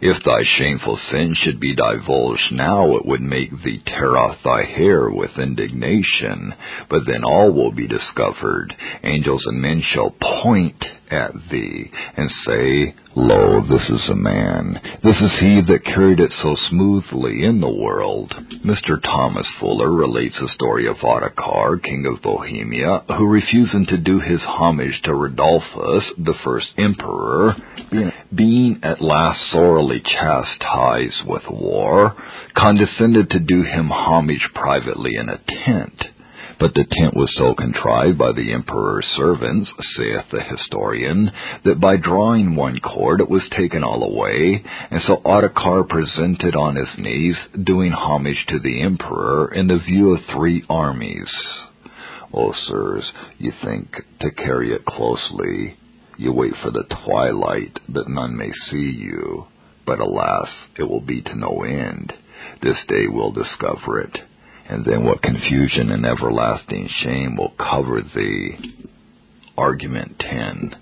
If 0.00 0.24
thy 0.24 0.42
shameful 0.58 0.98
sin 1.10 1.34
should 1.34 1.60
be 1.60 1.74
divulged 1.74 2.52
now, 2.52 2.96
it 2.96 3.04
would 3.04 3.20
make 3.20 3.50
thee 3.62 3.82
tear 3.84 4.16
off 4.16 4.38
thy 4.42 4.64
hair 4.64 5.10
with 5.10 5.38
indignation. 5.38 6.54
But 6.88 7.04
then 7.06 7.22
all 7.22 7.52
will 7.52 7.72
be 7.72 7.86
discovered. 7.86 8.74
Angels 9.02 9.44
and 9.46 9.60
men 9.60 9.82
shall 9.92 10.10
point 10.10 10.82
at 11.14 11.32
thee 11.50 11.90
and 12.16 12.30
say, 12.46 12.94
Lo, 13.16 13.60
this 13.68 13.88
is 13.88 14.10
a 14.10 14.16
man. 14.16 14.80
This 15.04 15.16
is 15.16 15.30
he 15.38 15.60
that 15.68 15.84
carried 15.84 16.18
it 16.18 16.32
so 16.42 16.56
smoothly 16.68 17.44
in 17.44 17.60
the 17.60 17.70
world. 17.70 18.34
Mr. 18.64 19.00
Thomas 19.00 19.46
Fuller 19.60 19.92
relates 19.92 20.34
the 20.40 20.48
story 20.48 20.88
of 20.88 20.96
Ottokar, 20.96 21.80
king 21.80 22.06
of 22.12 22.22
Bohemia, 22.22 23.04
who 23.16 23.26
refusing 23.28 23.86
to 23.86 23.98
do 23.98 24.18
his 24.18 24.40
homage 24.42 25.00
to 25.04 25.12
Rodolphus, 25.12 26.04
the 26.18 26.34
first 26.42 26.66
emperor, 26.76 27.54
being 28.34 28.80
at 28.82 29.00
last 29.00 29.38
sorely 29.52 30.00
chastised 30.00 31.24
with 31.26 31.44
war, 31.48 32.16
condescended 32.56 33.30
to 33.30 33.38
do 33.38 33.62
him 33.62 33.90
homage 33.90 34.48
privately 34.54 35.12
in 35.14 35.28
a 35.28 35.38
tent. 35.38 36.13
But 36.60 36.74
the 36.74 36.84
tent 36.84 37.16
was 37.16 37.34
so 37.36 37.54
contrived 37.54 38.16
by 38.16 38.32
the 38.32 38.52
emperor's 38.52 39.06
servants, 39.16 39.70
saith 39.96 40.30
the 40.30 40.42
historian, 40.42 41.32
that 41.64 41.80
by 41.80 41.96
drawing 41.96 42.54
one 42.54 42.78
cord 42.78 43.20
it 43.20 43.28
was 43.28 43.42
taken 43.50 43.82
all 43.82 44.02
away, 44.04 44.62
and 44.90 45.02
so 45.02 45.16
Ottokar 45.24 45.88
presented 45.88 46.54
on 46.54 46.76
his 46.76 46.96
knees, 46.96 47.36
doing 47.64 47.92
homage 47.92 48.44
to 48.48 48.60
the 48.60 48.82
emperor 48.82 49.52
in 49.52 49.66
the 49.66 49.78
view 49.78 50.14
of 50.14 50.24
three 50.32 50.64
armies. 50.70 51.32
O 52.32 52.52
sirs, 52.52 53.10
you 53.38 53.52
think 53.64 53.90
to 54.20 54.30
carry 54.30 54.72
it 54.72 54.84
closely, 54.84 55.76
you 56.16 56.32
wait 56.32 56.54
for 56.62 56.70
the 56.70 56.84
twilight 57.04 57.78
that 57.88 58.08
none 58.08 58.36
may 58.36 58.52
see 58.70 58.90
you, 58.90 59.46
but 59.84 59.98
alas, 59.98 60.48
it 60.78 60.84
will 60.84 61.00
be 61.00 61.20
to 61.22 61.34
no 61.34 61.64
end. 61.64 62.12
This 62.62 62.78
day 62.86 63.08
will 63.08 63.32
discover 63.32 64.00
it 64.00 64.18
and 64.68 64.84
then 64.84 65.04
what 65.04 65.22
confusion 65.22 65.90
and 65.90 66.06
everlasting 66.06 66.88
shame 67.02 67.36
will 67.36 67.52
cover 67.58 68.02
thee. 68.02 68.88
Argument 69.56 70.18
10. 70.18 70.76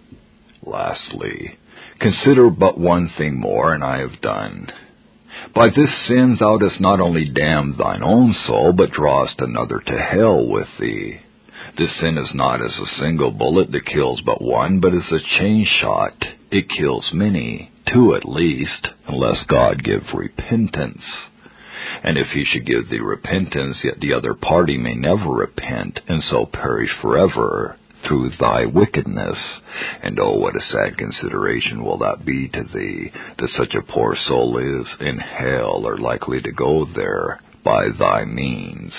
Lastly, 0.64 1.59
consider 2.01 2.49
but 2.51 2.79
one 2.79 3.11
thing 3.18 3.38
more, 3.38 3.75
and 3.75 3.83
I 3.83 3.99
have 3.99 4.21
done. 4.21 4.73
By 5.55 5.68
this 5.68 5.90
sin 6.07 6.37
thou 6.38 6.59
dost 6.59 6.81
not 6.81 7.01
only 7.01 7.29
damn 7.29 7.77
thine 7.77 8.03
own 8.03 8.35
soul, 8.47 8.73
but 8.73 8.92
drawest 8.92 9.40
another 9.40 9.81
to 9.81 9.99
hell 9.99 10.47
with 10.47 10.68
thee. 10.79 11.21
This 11.77 11.90
sin 12.01 12.18
is 12.18 12.31
not 12.35 12.64
as 12.64 12.79
a 12.79 13.01
single 13.01 13.31
bullet 13.31 13.73
that 13.73 13.87
kills 13.87 14.21
but 14.21 14.42
one, 14.42 14.81
but 14.81 14.95
as 14.95 15.11
a 15.11 15.38
chain 15.38 15.66
shot. 15.81 16.14
It 16.51 16.68
kills 16.68 17.09
many, 17.12 17.71
two 17.92 18.14
at 18.14 18.29
least, 18.29 18.88
unless 19.07 19.45
God 19.49 19.83
give 19.83 20.03
repentance. 20.14 21.03
And 22.05 22.18
if 22.18 22.29
he 22.29 22.45
should 22.45 22.66
give 22.66 22.88
thee 22.88 23.01
repentance, 23.01 23.79
yet 23.85 24.01
the 24.01 24.14
other 24.14 24.35
party 24.35 24.77
may 24.77 24.95
never 24.95 25.31
repent, 25.31 26.01
and 26.09 26.23
so 26.31 26.47
perish 26.47 26.90
forever 27.01 27.77
through 28.07 28.31
thy 28.40 28.66
wickedness. 28.66 29.38
And 30.03 30.18
oh, 30.21 30.33
what 30.33 30.57
a 30.57 30.61
sad 30.61 30.99
consideration 30.99 31.85
will 31.85 31.99
that 31.99 32.25
be 32.25 32.49
to 32.49 32.64
thee, 32.75 33.12
that 33.38 33.49
such 33.57 33.75
a 33.75 33.92
poor 33.92 34.16
soul 34.27 34.59
is 34.59 34.87
in 35.01 35.18
hell, 35.18 35.87
or 35.87 35.99
likely 35.99 36.40
to 36.42 36.53
go 36.53 36.87
there 36.95 37.40
by 37.64 37.88
thy 37.99 38.25
means. 38.25 38.92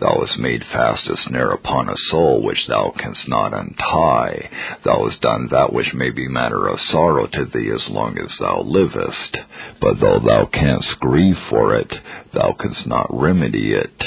Thou 0.00 0.20
hast 0.20 0.38
made 0.38 0.62
fast 0.72 1.08
a 1.08 1.16
snare 1.16 1.50
upon 1.50 1.88
a 1.88 1.96
soul 2.10 2.40
which 2.40 2.68
thou 2.68 2.94
canst 2.96 3.28
not 3.28 3.52
untie. 3.52 4.48
Thou 4.84 5.08
hast 5.08 5.20
done 5.20 5.48
that 5.50 5.72
which 5.72 5.92
may 5.92 6.10
be 6.10 6.28
matter 6.28 6.68
of 6.68 6.78
sorrow 6.92 7.26
to 7.26 7.44
thee 7.46 7.72
as 7.74 7.88
long 7.88 8.16
as 8.16 8.30
thou 8.38 8.62
livest. 8.62 9.38
But 9.80 9.98
though 9.98 10.20
thou 10.20 10.46
canst 10.46 11.00
grieve 11.00 11.38
for 11.50 11.74
it, 11.74 11.92
thou 12.32 12.52
canst 12.60 12.86
not 12.86 13.08
remedy 13.10 13.72
it. 13.72 14.02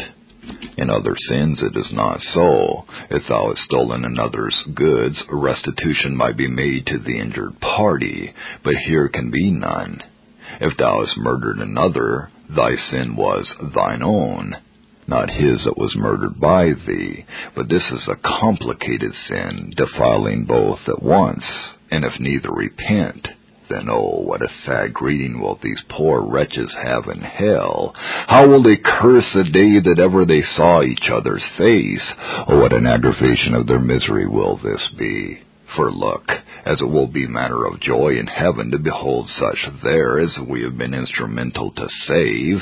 In 0.78 0.90
other 0.90 1.16
sins 1.28 1.62
it 1.62 1.76
is 1.78 1.92
not 1.92 2.22
so. 2.34 2.86
If 3.10 3.28
thou 3.28 3.50
hast 3.50 3.66
stolen 3.66 4.06
another's 4.06 4.56
goods, 4.74 5.22
restitution 5.30 6.16
might 6.16 6.38
be 6.38 6.48
made 6.48 6.86
to 6.86 7.00
the 7.00 7.20
injured 7.20 7.60
party, 7.60 8.34
but 8.64 8.76
here 8.88 9.10
can 9.10 9.30
be 9.30 9.52
none. 9.52 10.02
If 10.62 10.78
thou 10.78 11.02
hast 11.02 11.18
murdered 11.18 11.60
another, 11.60 12.32
thy 12.50 12.78
sin 12.90 13.18
was 13.18 13.46
thine 13.76 14.04
own 14.04 14.56
not 15.12 15.30
his 15.30 15.64
that 15.66 15.78
was 15.78 15.94
murdered 15.98 16.40
by 16.40 16.72
thee. 16.88 17.26
But 17.54 17.68
this 17.68 17.84
is 17.92 18.08
a 18.08 18.40
complicated 18.40 19.12
sin, 19.28 19.74
defiling 19.76 20.46
both 20.46 20.80
at 20.88 21.04
once, 21.04 21.44
and 21.92 22.06
if 22.06 22.18
neither 22.20 22.50
repent, 22.50 23.28
then 23.70 23.88
oh, 23.90 24.22
what 24.24 24.42
a 24.42 24.48
sad 24.66 24.94
greeting 24.94 25.42
will 25.42 25.60
these 25.62 25.82
poor 25.90 26.22
wretches 26.22 26.72
have 26.82 27.08
in 27.14 27.22
hell. 27.22 27.94
How 28.28 28.48
will 28.48 28.64
they 28.64 28.78
curse 28.78 29.26
the 29.34 29.44
day 29.44 29.80
that 29.84 30.00
ever 30.02 30.26
they 30.26 30.44
saw 30.56 30.82
each 30.82 31.10
other's 31.14 31.44
face? 31.58 32.08
Oh, 32.48 32.60
what 32.60 32.74
an 32.74 32.88
aggravation 32.88 33.54
of 33.54 33.68
their 33.68 33.80
misery 33.80 34.28
will 34.28 34.58
this 34.58 34.82
be. 34.98 35.40
For 35.76 35.92
look, 35.92 36.30
as 36.66 36.80
it 36.82 36.90
will 36.90 37.08
be 37.08 37.28
matter 37.28 37.66
of 37.66 37.80
joy 37.80 38.18
in 38.18 38.28
heaven 38.28 38.72
to 38.72 38.80
behold 38.80 39.30
such 39.40 39.72
there 39.84 40.20
as 40.20 40.32
we 40.48 40.64
have 40.64 40.78
been 40.78 40.94
instrumental 40.94 41.72
to 41.72 41.88
save, 42.08 42.62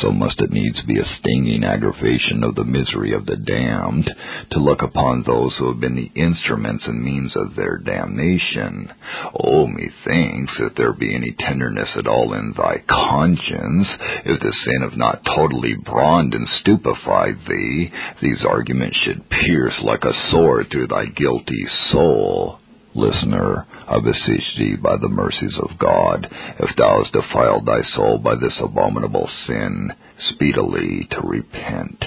so 0.00 0.10
must 0.10 0.40
it 0.40 0.50
needs 0.50 0.80
be 0.82 0.98
a 0.98 1.18
stinging 1.18 1.64
aggravation 1.64 2.44
of 2.44 2.54
the 2.54 2.64
misery 2.64 3.12
of 3.12 3.26
the 3.26 3.36
damned 3.36 4.10
to 4.50 4.58
look 4.58 4.82
upon 4.82 5.22
those 5.22 5.52
who 5.58 5.72
have 5.72 5.80
been 5.80 5.96
the 5.96 6.20
instruments 6.20 6.84
and 6.86 7.02
means 7.02 7.32
of 7.36 7.54
their 7.54 7.78
damnation. 7.78 8.92
Oh, 9.34 9.66
methinks, 9.66 10.52
if 10.58 10.74
there 10.76 10.92
be 10.92 11.14
any 11.14 11.34
tenderness 11.38 11.90
at 11.96 12.06
all 12.06 12.32
in 12.34 12.54
thy 12.56 12.82
conscience, 12.88 13.88
if 14.24 14.40
the 14.40 14.54
sin 14.64 14.88
have 14.88 14.98
not 14.98 15.24
totally 15.24 15.74
brawned 15.84 16.34
and 16.34 16.48
stupefied 16.60 17.38
thee, 17.48 17.90
these 18.22 18.44
arguments 18.48 18.96
should 19.04 19.28
pierce 19.30 19.74
like 19.82 20.04
a 20.04 20.30
sword 20.30 20.66
through 20.70 20.88
thy 20.88 21.06
guilty 21.06 21.66
soul. 21.90 22.60
Listener, 22.96 23.66
I 23.86 24.00
beseech 24.00 24.56
thee 24.56 24.74
by 24.74 24.96
the 24.96 25.10
mercies 25.10 25.54
of 25.60 25.78
God, 25.78 26.26
if 26.58 26.74
thou 26.76 27.02
hast 27.02 27.12
defiled 27.12 27.66
thy 27.66 27.82
soul 27.94 28.16
by 28.16 28.36
this 28.36 28.58
abominable 28.58 29.28
sin, 29.46 29.92
speedily 30.30 31.06
to 31.10 31.20
repent. 31.20 32.02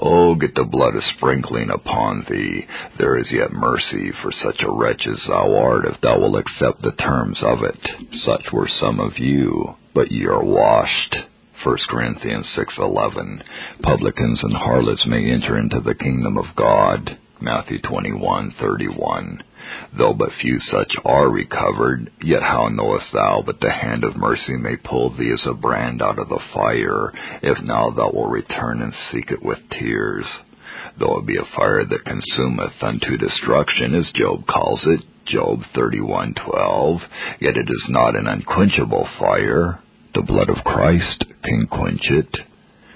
Oh, 0.00 0.34
get 0.34 0.56
the 0.56 0.64
blood 0.64 0.96
of 0.96 1.04
sprinkling 1.16 1.70
upon 1.70 2.26
thee. 2.28 2.66
There 2.98 3.16
is 3.16 3.30
yet 3.30 3.52
mercy 3.52 4.10
for 4.20 4.32
such 4.32 4.62
a 4.62 4.70
wretch 4.72 5.06
as 5.06 5.20
thou 5.28 5.54
art, 5.54 5.84
if 5.84 6.00
thou 6.00 6.18
wilt 6.18 6.36
accept 6.40 6.82
the 6.82 6.90
terms 6.90 7.38
of 7.42 7.62
it. 7.62 7.78
Such 8.24 8.52
were 8.52 8.68
some 8.80 8.98
of 8.98 9.20
you, 9.20 9.76
but 9.94 10.10
ye 10.10 10.26
are 10.26 10.42
washed. 10.42 11.18
1 11.62 11.78
Corinthians 11.88 12.46
6:11 12.56 13.42
Publicans 13.80 14.42
and 14.42 14.56
harlots 14.56 15.06
may 15.06 15.30
enter 15.30 15.56
into 15.56 15.78
the 15.78 15.94
kingdom 15.94 16.36
of 16.36 16.56
God. 16.56 17.16
Matthew 17.40 17.78
21:31 17.78 19.42
Though 19.96 20.14
but 20.14 20.32
few 20.40 20.58
such 20.60 20.94
are 21.04 21.28
recovered, 21.28 22.10
yet 22.20 22.42
how 22.42 22.68
knowest 22.68 23.12
thou 23.12 23.42
but 23.44 23.60
the 23.60 23.70
hand 23.70 24.04
of 24.04 24.16
mercy 24.16 24.56
may 24.56 24.76
pull 24.76 25.10
thee 25.10 25.32
as 25.32 25.46
a 25.46 25.54
brand 25.54 26.02
out 26.02 26.18
of 26.18 26.28
the 26.28 26.40
fire, 26.54 27.12
if 27.42 27.60
now 27.62 27.90
thou 27.90 28.10
wilt 28.12 28.30
return 28.30 28.80
and 28.82 28.94
seek 29.10 29.30
it 29.30 29.42
with 29.42 29.58
tears? 29.70 30.26
Though 30.98 31.18
it 31.18 31.26
be 31.26 31.36
a 31.36 31.44
fire 31.56 31.84
that 31.84 32.04
consumeth 32.04 32.82
unto 32.82 33.16
destruction, 33.16 33.94
as 33.94 34.10
Job 34.12 34.46
calls 34.46 34.80
it, 34.86 35.00
Job 35.26 35.62
31:12, 35.74 37.02
yet 37.40 37.56
it 37.56 37.68
is 37.68 37.86
not 37.88 38.16
an 38.16 38.26
unquenchable 38.26 39.08
fire. 39.18 39.78
The 40.14 40.22
blood 40.22 40.48
of 40.48 40.64
Christ 40.64 41.24
can 41.42 41.66
quench 41.66 42.10
it 42.10 42.36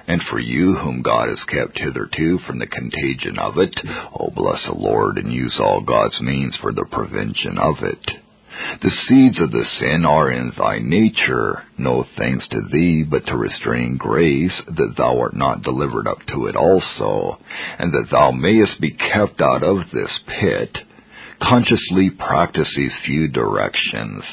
and 0.07 0.23
for 0.31 0.38
you 0.38 0.75
whom 0.77 1.03
God 1.03 1.29
has 1.29 1.42
kept 1.49 1.79
hitherto 1.79 2.38
from 2.47 2.59
the 2.59 2.66
contagion 2.66 3.38
of 3.38 3.59
it, 3.59 3.75
oh 4.19 4.31
bless 4.35 4.61
the 4.66 4.75
Lord 4.75 5.19
and 5.19 5.33
use 5.33 5.55
all 5.59 5.81
God's 5.81 6.21
means 6.21 6.55
for 6.61 6.73
the 6.73 6.87
prevention 6.90 7.59
of 7.59 7.77
it. 7.83 8.11
The 8.83 8.90
seeds 9.07 9.40
of 9.40 9.51
the 9.51 9.66
sin 9.79 10.07
are 10.07 10.31
in 10.31 10.51
thy 10.57 10.79
nature, 10.79 11.64
no 11.77 12.07
thanks 12.16 12.47
to 12.49 12.61
thee, 12.73 13.05
but 13.09 13.27
to 13.27 13.37
restrain 13.37 13.99
grace, 13.99 14.62
that 14.66 14.95
thou 14.97 15.19
art 15.19 15.37
not 15.37 15.62
delivered 15.62 16.09
up 16.09 16.19
to 16.29 16.47
it 16.47 16.57
also, 16.57 17.38
and 17.79 17.92
that 17.92 18.09
thou 18.11 18.31
mayest 18.31 18.81
be 18.81 18.92
kept 18.92 19.42
out 19.42 19.62
of 19.62 19.90
this 19.92 20.11
pit. 20.40 20.79
Consciously 21.42 22.11
practice 22.11 22.73
these 22.75 22.95
few 23.05 23.29
directions. 23.29 24.25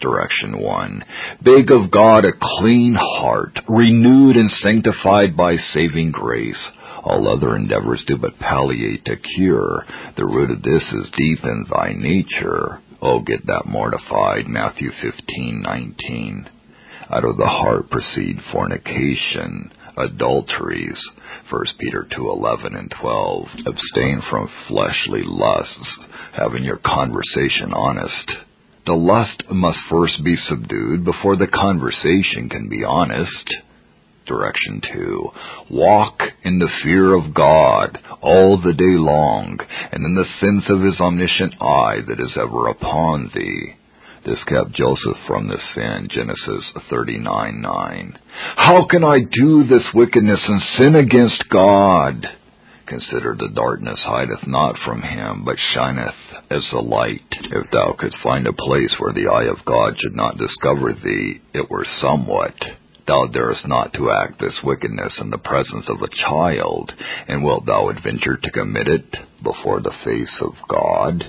Direction 0.00 0.58
1. 0.58 1.04
Beg 1.42 1.70
of 1.70 1.90
God 1.90 2.24
a 2.24 2.32
clean 2.40 2.96
heart, 2.98 3.58
renewed 3.68 4.36
and 4.36 4.50
sanctified 4.62 5.36
by 5.36 5.56
saving 5.74 6.10
grace. 6.12 6.70
All 7.04 7.28
other 7.28 7.56
endeavors 7.56 8.02
do 8.06 8.16
but 8.16 8.38
palliate 8.38 9.04
to 9.04 9.16
cure. 9.16 9.86
The 10.16 10.26
root 10.26 10.50
of 10.50 10.62
this 10.62 10.82
is 10.82 11.10
deep 11.16 11.44
in 11.44 11.66
thy 11.70 11.92
nature. 11.92 12.80
Oh, 13.00 13.20
get 13.20 13.46
that 13.46 13.66
mortified. 13.66 14.48
Matthew 14.48 14.90
15:19. 14.90 16.48
Out 17.10 17.24
of 17.24 17.36
the 17.36 17.46
heart 17.46 17.88
proceed 17.90 18.42
fornication, 18.50 19.70
adulteries. 19.96 21.00
1 21.48 21.64
Peter 21.78 22.08
2:11 22.10 22.74
and 22.74 22.90
12. 22.90 23.48
Abstain 23.66 24.20
from 24.28 24.50
fleshly 24.66 25.22
lusts, 25.22 25.98
having 26.32 26.64
your 26.64 26.78
conversation 26.78 27.72
honest 27.72 28.45
the 28.86 28.94
lust 28.94 29.42
must 29.50 29.78
first 29.90 30.22
be 30.24 30.36
subdued 30.48 31.04
before 31.04 31.36
the 31.36 31.48
conversation 31.48 32.48
can 32.48 32.68
be 32.68 32.84
honest. 32.84 33.54
Direction 34.26 34.80
2. 34.92 35.30
Walk 35.70 36.20
in 36.42 36.58
the 36.58 36.70
fear 36.82 37.14
of 37.14 37.34
God 37.34 37.98
all 38.20 38.60
the 38.60 38.72
day 38.72 38.96
long, 38.96 39.58
and 39.92 40.04
in 40.04 40.14
the 40.14 40.24
sense 40.40 40.64
of 40.68 40.82
his 40.82 41.00
omniscient 41.00 41.54
eye 41.60 42.00
that 42.08 42.20
is 42.20 42.36
ever 42.36 42.68
upon 42.68 43.30
thee. 43.34 43.74
This 44.24 44.42
kept 44.48 44.72
Joseph 44.72 45.18
from 45.28 45.46
the 45.46 45.58
sin, 45.74 46.08
Genesis 46.10 46.72
39:9. 46.90 48.16
How 48.56 48.84
can 48.86 49.04
I 49.04 49.20
do 49.20 49.62
this 49.62 49.84
wickedness 49.94 50.40
and 50.48 50.60
sin 50.76 50.96
against 50.96 51.48
God? 51.48 52.28
Consider 52.86 53.34
the 53.34 53.48
darkness 53.54 53.98
hideth 54.04 54.46
not 54.46 54.78
from 54.84 55.02
him, 55.02 55.44
but 55.44 55.56
shineth 55.74 56.14
as 56.50 56.62
the 56.70 56.78
light. 56.78 57.20
If 57.30 57.70
thou 57.72 57.96
couldst 57.98 58.18
find 58.22 58.46
a 58.46 58.52
place 58.52 58.94
where 58.98 59.12
the 59.12 59.26
eye 59.26 59.50
of 59.50 59.64
God 59.64 59.98
should 59.98 60.14
not 60.14 60.38
discover 60.38 60.92
thee, 60.92 61.40
it 61.52 61.68
were 61.68 61.86
somewhat. 62.00 62.54
Thou 63.06 63.26
darest 63.26 63.66
not 63.66 63.92
to 63.94 64.10
act 64.10 64.40
this 64.40 64.54
wickedness 64.62 65.12
in 65.20 65.30
the 65.30 65.38
presence 65.38 65.86
of 65.88 66.02
a 66.02 66.14
child, 66.28 66.92
and 67.28 67.42
wilt 67.42 67.66
thou 67.66 67.88
adventure 67.88 68.36
to 68.36 68.50
commit 68.50 68.88
it 68.88 69.16
before 69.42 69.80
the 69.80 69.94
face 70.04 70.34
of 70.40 70.54
God? 70.68 71.24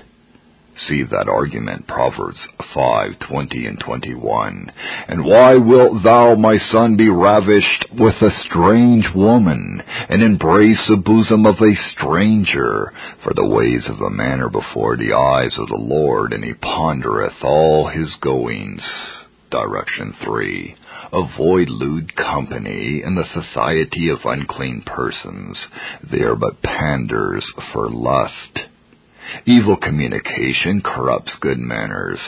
See 0.85 1.03
that 1.03 1.27
argument, 1.27 1.87
Proverbs 1.87 2.39
5, 2.73 3.19
20 3.27 3.65
and 3.65 3.79
21. 3.79 4.71
And 5.07 5.25
why 5.25 5.55
wilt 5.55 6.03
thou, 6.03 6.35
my 6.35 6.57
son, 6.71 6.95
be 6.95 7.09
ravished 7.09 7.85
with 7.97 8.15
a 8.21 8.29
strange 8.45 9.07
woman, 9.15 9.81
and 10.07 10.21
embrace 10.21 10.81
the 10.87 10.97
bosom 10.97 11.47
of 11.47 11.55
a 11.55 11.75
stranger? 11.93 12.93
For 13.23 13.33
the 13.33 13.47
ways 13.47 13.83
of 13.89 14.01
a 14.01 14.11
man 14.11 14.39
are 14.39 14.49
before 14.49 14.97
the 14.97 15.13
eyes 15.13 15.57
of 15.57 15.67
the 15.67 15.83
Lord, 15.83 16.31
and 16.31 16.43
he 16.43 16.53
pondereth 16.53 17.43
all 17.43 17.87
his 17.87 18.13
goings. 18.21 18.83
Direction 19.49 20.13
3. 20.23 20.75
Avoid 21.11 21.69
lewd 21.69 22.15
company 22.15 23.01
and 23.03 23.17
the 23.17 23.23
society 23.33 24.09
of 24.09 24.19
unclean 24.25 24.83
persons. 24.85 25.57
They 26.11 26.19
are 26.19 26.35
but 26.35 26.61
panders 26.61 27.45
for 27.73 27.89
lust. 27.89 28.59
Evil 29.45 29.77
communication 29.77 30.81
corrupts 30.81 31.31
good 31.41 31.59
manners. 31.59 32.19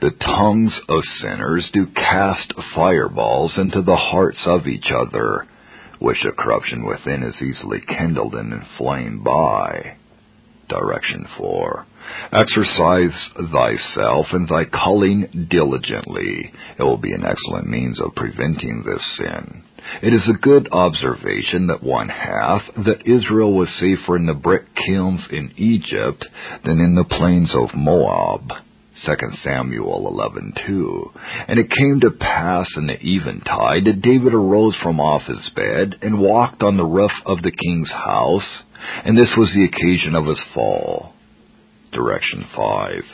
The 0.00 0.10
tongues 0.10 0.72
of 0.88 1.02
sinners 1.20 1.68
do 1.72 1.86
cast 1.86 2.52
fireballs 2.74 3.52
into 3.56 3.82
the 3.82 3.96
hearts 3.96 4.40
of 4.46 4.66
each 4.66 4.90
other, 4.90 5.46
which 5.98 6.18
the 6.22 6.32
corruption 6.32 6.84
within 6.84 7.22
is 7.22 7.40
easily 7.40 7.80
kindled 7.80 8.34
and 8.34 8.52
inflamed 8.52 9.24
by. 9.24 9.96
Direction 10.68 11.26
4. 11.38 11.86
Exercise 12.32 13.30
thyself 13.52 14.26
and 14.32 14.48
thy 14.48 14.64
calling 14.64 15.48
diligently. 15.50 16.52
It 16.78 16.82
will 16.82 16.96
be 16.96 17.12
an 17.12 17.24
excellent 17.24 17.68
means 17.68 18.00
of 18.00 18.14
preventing 18.14 18.82
this 18.84 19.02
sin. 19.16 19.62
It 20.02 20.12
is 20.12 20.28
a 20.28 20.38
good 20.38 20.68
observation 20.72 21.68
that 21.68 21.82
one 21.82 22.08
hath 22.08 22.62
that 22.84 23.06
Israel 23.06 23.52
was 23.54 23.68
safer 23.80 24.16
in 24.16 24.26
the 24.26 24.34
brick 24.34 24.64
kilns 24.86 25.20
in 25.30 25.52
Egypt 25.56 26.24
than 26.64 26.80
in 26.80 26.94
the 26.94 27.04
plains 27.04 27.50
of 27.54 27.74
Moab. 27.74 28.52
2 29.04 29.14
Samuel 29.44 30.10
11:2. 30.10 31.10
And 31.48 31.58
it 31.58 31.70
came 31.70 32.00
to 32.00 32.10
pass 32.10 32.66
in 32.76 32.86
the 32.86 32.98
eventide 33.00 33.84
that 33.84 34.02
David 34.02 34.34
arose 34.34 34.74
from 34.82 35.00
off 35.00 35.22
his 35.26 35.48
bed 35.54 35.96
and 36.02 36.18
walked 36.18 36.62
on 36.62 36.76
the 36.76 36.84
roof 36.84 37.12
of 37.24 37.42
the 37.42 37.50
king's 37.50 37.90
house, 37.90 38.62
and 39.04 39.16
this 39.16 39.36
was 39.36 39.52
the 39.52 39.64
occasion 39.64 40.14
of 40.14 40.26
his 40.26 40.40
fall. 40.54 41.12
Direction 41.92 42.44
5. 42.54 43.04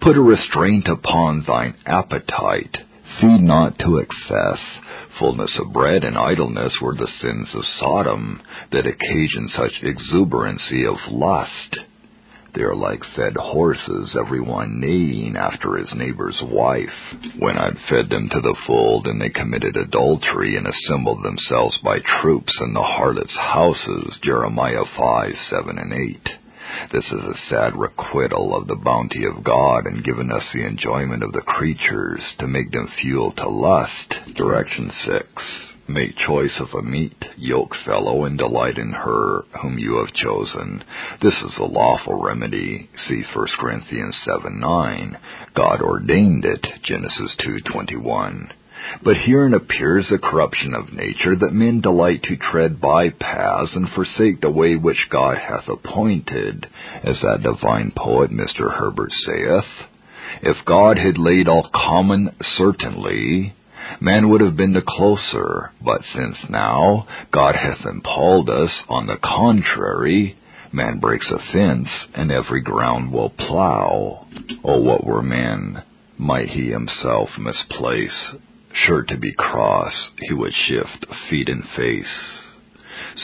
Put 0.00 0.16
a 0.16 0.20
restraint 0.20 0.88
upon 0.88 1.44
thine 1.46 1.74
appetite. 1.86 2.76
Feed 3.20 3.42
not 3.42 3.78
to 3.80 3.98
excess. 3.98 4.58
Fullness 5.18 5.58
of 5.58 5.72
bread 5.72 6.04
and 6.04 6.16
idleness 6.16 6.72
were 6.80 6.94
the 6.94 7.08
sins 7.20 7.48
of 7.54 7.62
Sodom 7.78 8.40
that 8.70 8.86
occasioned 8.86 9.50
such 9.50 9.82
exuberancy 9.82 10.86
of 10.86 10.96
lust. 11.10 11.76
They 12.54 12.62
are 12.62 12.74
like 12.74 13.02
fed 13.16 13.34
horses, 13.36 14.14
every 14.18 14.40
one 14.40 14.78
neighing 14.78 15.36
after 15.36 15.76
his 15.76 15.88
neighbor's 15.94 16.38
wife. 16.42 16.92
When 17.38 17.56
I'd 17.56 17.78
fed 17.88 18.10
them 18.10 18.28
to 18.28 18.40
the 18.40 18.56
full, 18.66 19.02
then 19.02 19.18
they 19.18 19.30
committed 19.30 19.76
adultery 19.76 20.56
and 20.56 20.66
assembled 20.66 21.22
themselves 21.22 21.78
by 21.82 22.00
troops 22.20 22.52
in 22.60 22.74
the 22.74 22.82
harlots' 22.82 23.36
houses. 23.36 24.18
Jeremiah 24.22 24.84
5, 24.96 25.32
7, 25.50 25.78
and 25.78 25.92
8. 25.92 26.28
This 26.92 27.04
is 27.04 27.12
a 27.12 27.40
sad 27.48 27.76
requital 27.76 28.56
of 28.56 28.68
the 28.68 28.76
bounty 28.76 29.24
of 29.24 29.44
God 29.44 29.86
and 29.86 30.04
given 30.04 30.30
us 30.30 30.44
the 30.52 30.66
enjoyment 30.66 31.22
of 31.22 31.32
the 31.32 31.40
creatures 31.40 32.20
to 32.38 32.46
make 32.46 32.70
them 32.70 32.88
fuel 33.00 33.32
to 33.32 33.48
lust. 33.48 34.14
Direction 34.36 34.92
6. 35.06 35.26
Make 35.88 36.16
choice 36.16 36.60
of 36.60 36.68
a 36.78 36.82
meet 36.82 37.16
yoke 37.36 37.74
fellow 37.84 38.24
and 38.24 38.38
delight 38.38 38.78
in 38.78 38.92
her 38.92 39.42
whom 39.60 39.78
you 39.78 39.96
have 39.96 40.14
chosen. 40.14 40.84
This 41.20 41.34
is 41.34 41.58
a 41.58 41.64
lawful 41.64 42.22
remedy. 42.22 42.88
See 43.08 43.22
1 43.34 43.46
Corinthians 43.60 44.16
7 44.24 44.60
9. 44.60 45.18
God 45.54 45.82
ordained 45.82 46.44
it. 46.44 46.66
Genesis 46.84 47.32
2 47.44 47.60
21. 47.72 48.52
But 49.04 49.16
herein 49.16 49.54
appears 49.54 50.08
the 50.08 50.18
corruption 50.18 50.74
of 50.74 50.92
nature, 50.92 51.36
that 51.36 51.52
men 51.52 51.80
delight 51.80 52.22
to 52.24 52.36
tread 52.36 52.80
by 52.80 53.10
paths 53.10 53.74
and 53.74 53.88
forsake 53.90 54.40
the 54.40 54.50
way 54.50 54.76
which 54.76 55.08
God 55.08 55.38
hath 55.38 55.68
appointed, 55.68 56.66
as 57.04 57.20
that 57.20 57.42
divine 57.42 57.92
poet 57.96 58.30
Mr. 58.30 58.72
Herbert 58.72 59.12
saith, 59.24 59.86
If 60.42 60.64
God 60.64 60.98
had 60.98 61.18
laid 61.18 61.48
all 61.48 61.68
common 61.72 62.34
certainly, 62.56 63.54
man 64.00 64.28
would 64.30 64.40
have 64.40 64.56
been 64.56 64.72
the 64.72 64.82
closer, 64.82 65.72
but 65.84 66.02
since 66.14 66.36
now 66.48 67.06
God 67.32 67.54
hath 67.56 67.86
impelled 67.86 68.50
us, 68.50 68.70
on 68.88 69.06
the 69.06 69.16
contrary, 69.16 70.36
man 70.72 70.98
breaks 70.98 71.30
a 71.30 71.38
fence, 71.52 71.88
and 72.14 72.30
every 72.30 72.62
ground 72.62 73.12
will 73.12 73.30
plow. 73.30 74.26
Oh, 74.64 74.80
what 74.80 75.04
were 75.04 75.22
man? 75.22 75.82
Might 76.18 76.48
he 76.50 76.70
himself 76.70 77.30
misplace? 77.38 78.34
Sure 78.74 79.02
to 79.02 79.16
be 79.16 79.32
cross, 79.32 79.92
he 80.18 80.34
would 80.34 80.52
shift 80.66 81.06
feet 81.28 81.48
and 81.48 81.64
face. 81.76 82.42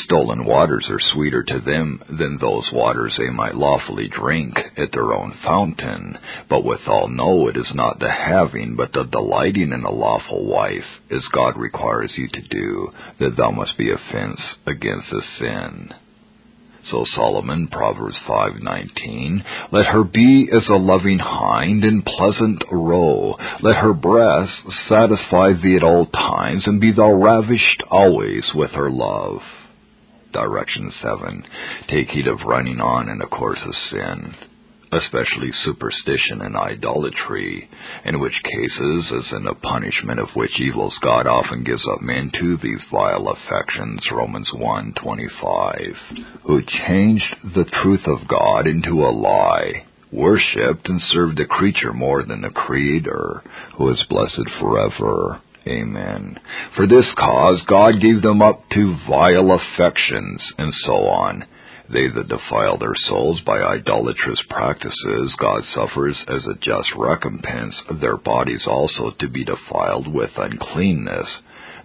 Stolen 0.05 0.45
waters 0.45 0.87
are 0.91 1.01
sweeter 1.01 1.43
to 1.43 1.61
them 1.61 2.03
than 2.11 2.39
those 2.39 2.71
waters 2.73 3.15
they 3.17 3.31
might 3.31 3.55
lawfully 3.55 4.09
drink 4.09 4.59
at 4.77 4.93
their 4.93 5.15
own 5.15 5.33
fountain, 5.43 6.19
but 6.49 6.65
withal 6.65 7.09
know 7.09 7.49
it 7.49 7.57
is 7.57 7.73
not 7.75 7.99
the 7.99 8.11
having, 8.11 8.77
but 8.77 8.93
the 8.93 9.05
delighting 9.05 9.73
in 9.73 9.85
a 9.85 9.91
lawful 9.91 10.45
wife, 10.45 10.85
as 11.11 11.27
God 11.33 11.57
requires 11.57 12.13
you 12.17 12.29
to 12.29 12.43
do, 12.43 12.93
that 13.19 13.37
thou 13.37 13.51
must 13.51 13.79
be 13.79 13.91
a 13.91 13.99
fence 14.13 14.41
against 14.67 15.09
the 15.11 15.23
sin. 15.39 15.95
So 16.87 17.05
Solomon, 17.14 17.68
Proverbs 17.68 18.16
5:19, 18.26 19.45
let 19.72 19.87
her 19.87 20.05
be 20.05 20.49
as 20.53 20.68
a 20.68 20.76
loving 20.76 21.18
hind 21.18 21.85
in 21.85 22.03
pleasant 22.03 22.64
roe. 22.70 23.37
Let 23.61 23.76
her 23.76 23.93
breast 23.93 24.53
satisfy 24.89 25.53
thee 25.53 25.76
at 25.76 25.83
all 25.83 26.07
times, 26.07 26.66
and 26.66 26.81
be 26.81 26.93
thou 26.93 27.12
ravished 27.12 27.83
always 27.91 28.45
with 28.55 28.70
her 28.72 28.91
love. 28.91 29.43
Direction 30.33 30.93
7. 31.03 31.45
Take 31.89 32.11
heed 32.11 32.26
of 32.26 32.45
running 32.45 32.81
on 32.81 33.09
in 33.09 33.20
a 33.20 33.26
course 33.26 33.61
of 33.64 33.74
sin 33.91 34.35
especially 34.93 35.53
superstition 35.64 36.41
and 36.41 36.57
idolatry, 36.57 37.68
in 38.05 38.18
which 38.20 38.43
cases, 38.43 39.12
as 39.12 39.32
in 39.32 39.47
a 39.47 39.55
punishment 39.55 40.18
of 40.18 40.28
which 40.34 40.61
evils 40.61 40.95
God 41.03 41.26
often 41.26 41.64
gives 41.64 41.86
up 41.93 42.01
men 42.01 42.30
to 42.39 42.57
these 42.57 42.82
vile 42.91 43.28
affections, 43.28 44.01
Romans 44.11 44.51
1:25, 44.55 45.97
who 46.45 46.62
changed 46.62 47.36
the 47.55 47.64
truth 47.64 48.07
of 48.07 48.28
God 48.28 48.66
into 48.66 49.05
a 49.05 49.11
lie, 49.11 49.84
worshipped 50.11 50.89
and 50.89 51.03
served 51.03 51.36
the 51.36 51.45
creature 51.45 51.93
more 51.93 52.22
than 52.22 52.41
the 52.41 52.51
Creator, 52.51 53.43
who 53.74 53.91
is 53.91 54.03
blessed 54.05 54.49
forever. 54.59 55.41
Amen. 55.66 56.39
For 56.76 56.86
this 56.86 57.12
cause 57.14 57.62
God 57.64 58.01
gave 58.01 58.22
them 58.22 58.41
up 58.41 58.66
to 58.70 58.97
vile 59.07 59.53
affections, 59.53 60.43
and 60.57 60.72
so 60.72 60.95
on 60.95 61.45
they 61.93 62.09
that 62.09 62.28
defile 62.28 62.76
their 62.78 62.95
souls 63.09 63.41
by 63.47 63.59
idolatrous 63.59 64.41
practices, 64.49 65.34
God 65.39 65.62
suffers 65.74 66.16
as 66.28 66.47
a 66.47 66.59
just 66.61 66.89
recompense 66.97 67.74
their 68.01 68.16
bodies 68.16 68.62
also 68.66 69.11
to 69.18 69.28
be 69.28 69.45
defiled 69.45 70.12
with 70.12 70.30
uncleanness, 70.36 71.28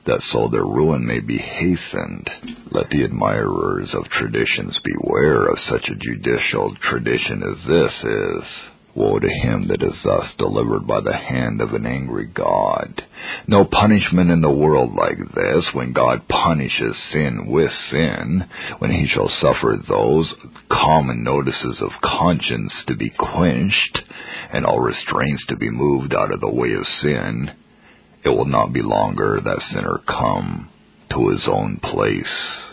that 0.05 0.21
so 0.31 0.49
their 0.49 0.65
ruin 0.65 1.05
may 1.05 1.21
be 1.21 1.37
hastened. 1.37 2.29
Let 2.71 2.89
the 2.89 3.03
admirers 3.03 3.89
of 3.93 4.09
traditions 4.09 4.77
beware 4.83 5.47
of 5.47 5.57
such 5.69 5.87
a 5.89 5.95
judicial 5.95 6.75
tradition 6.81 7.41
as 7.43 7.67
this 7.67 7.93
is. 8.03 8.72
Woe 8.95 9.17
to 9.17 9.27
him 9.27 9.67
that 9.69 9.81
is 9.81 9.95
thus 10.03 10.27
delivered 10.37 10.85
by 10.85 11.01
the 11.01 11.15
hand 11.15 11.61
of 11.61 11.73
an 11.73 11.85
angry 11.85 12.27
God. 12.27 13.03
No 13.47 13.65
punishment 13.65 14.29
in 14.29 14.41
the 14.41 14.51
world 14.51 14.93
like 14.93 15.17
this, 15.17 15.65
when 15.73 15.93
God 15.93 16.27
punishes 16.27 16.95
sin 17.11 17.47
with 17.47 17.71
sin, 17.89 18.43
when 18.77 18.91
he 18.91 19.07
shall 19.07 19.29
suffer 19.41 19.77
those 19.87 20.31
common 20.69 21.23
notices 21.23 21.77
of 21.81 21.89
conscience 22.03 22.71
to 22.87 22.95
be 22.95 23.09
quenched, 23.09 23.99
and 24.53 24.65
all 24.65 24.79
restraints 24.79 25.43
to 25.47 25.55
be 25.55 25.71
moved 25.71 26.13
out 26.13 26.31
of 26.31 26.39
the 26.39 26.53
way 26.53 26.73
of 26.73 26.85
sin, 27.01 27.49
it 28.23 28.29
will 28.29 28.45
not 28.45 28.73
be 28.73 28.81
longer 28.81 29.39
that 29.43 29.61
sinner 29.71 30.01
come 30.07 30.69
to 31.11 31.29
his 31.29 31.41
own 31.47 31.77
place. 31.77 32.72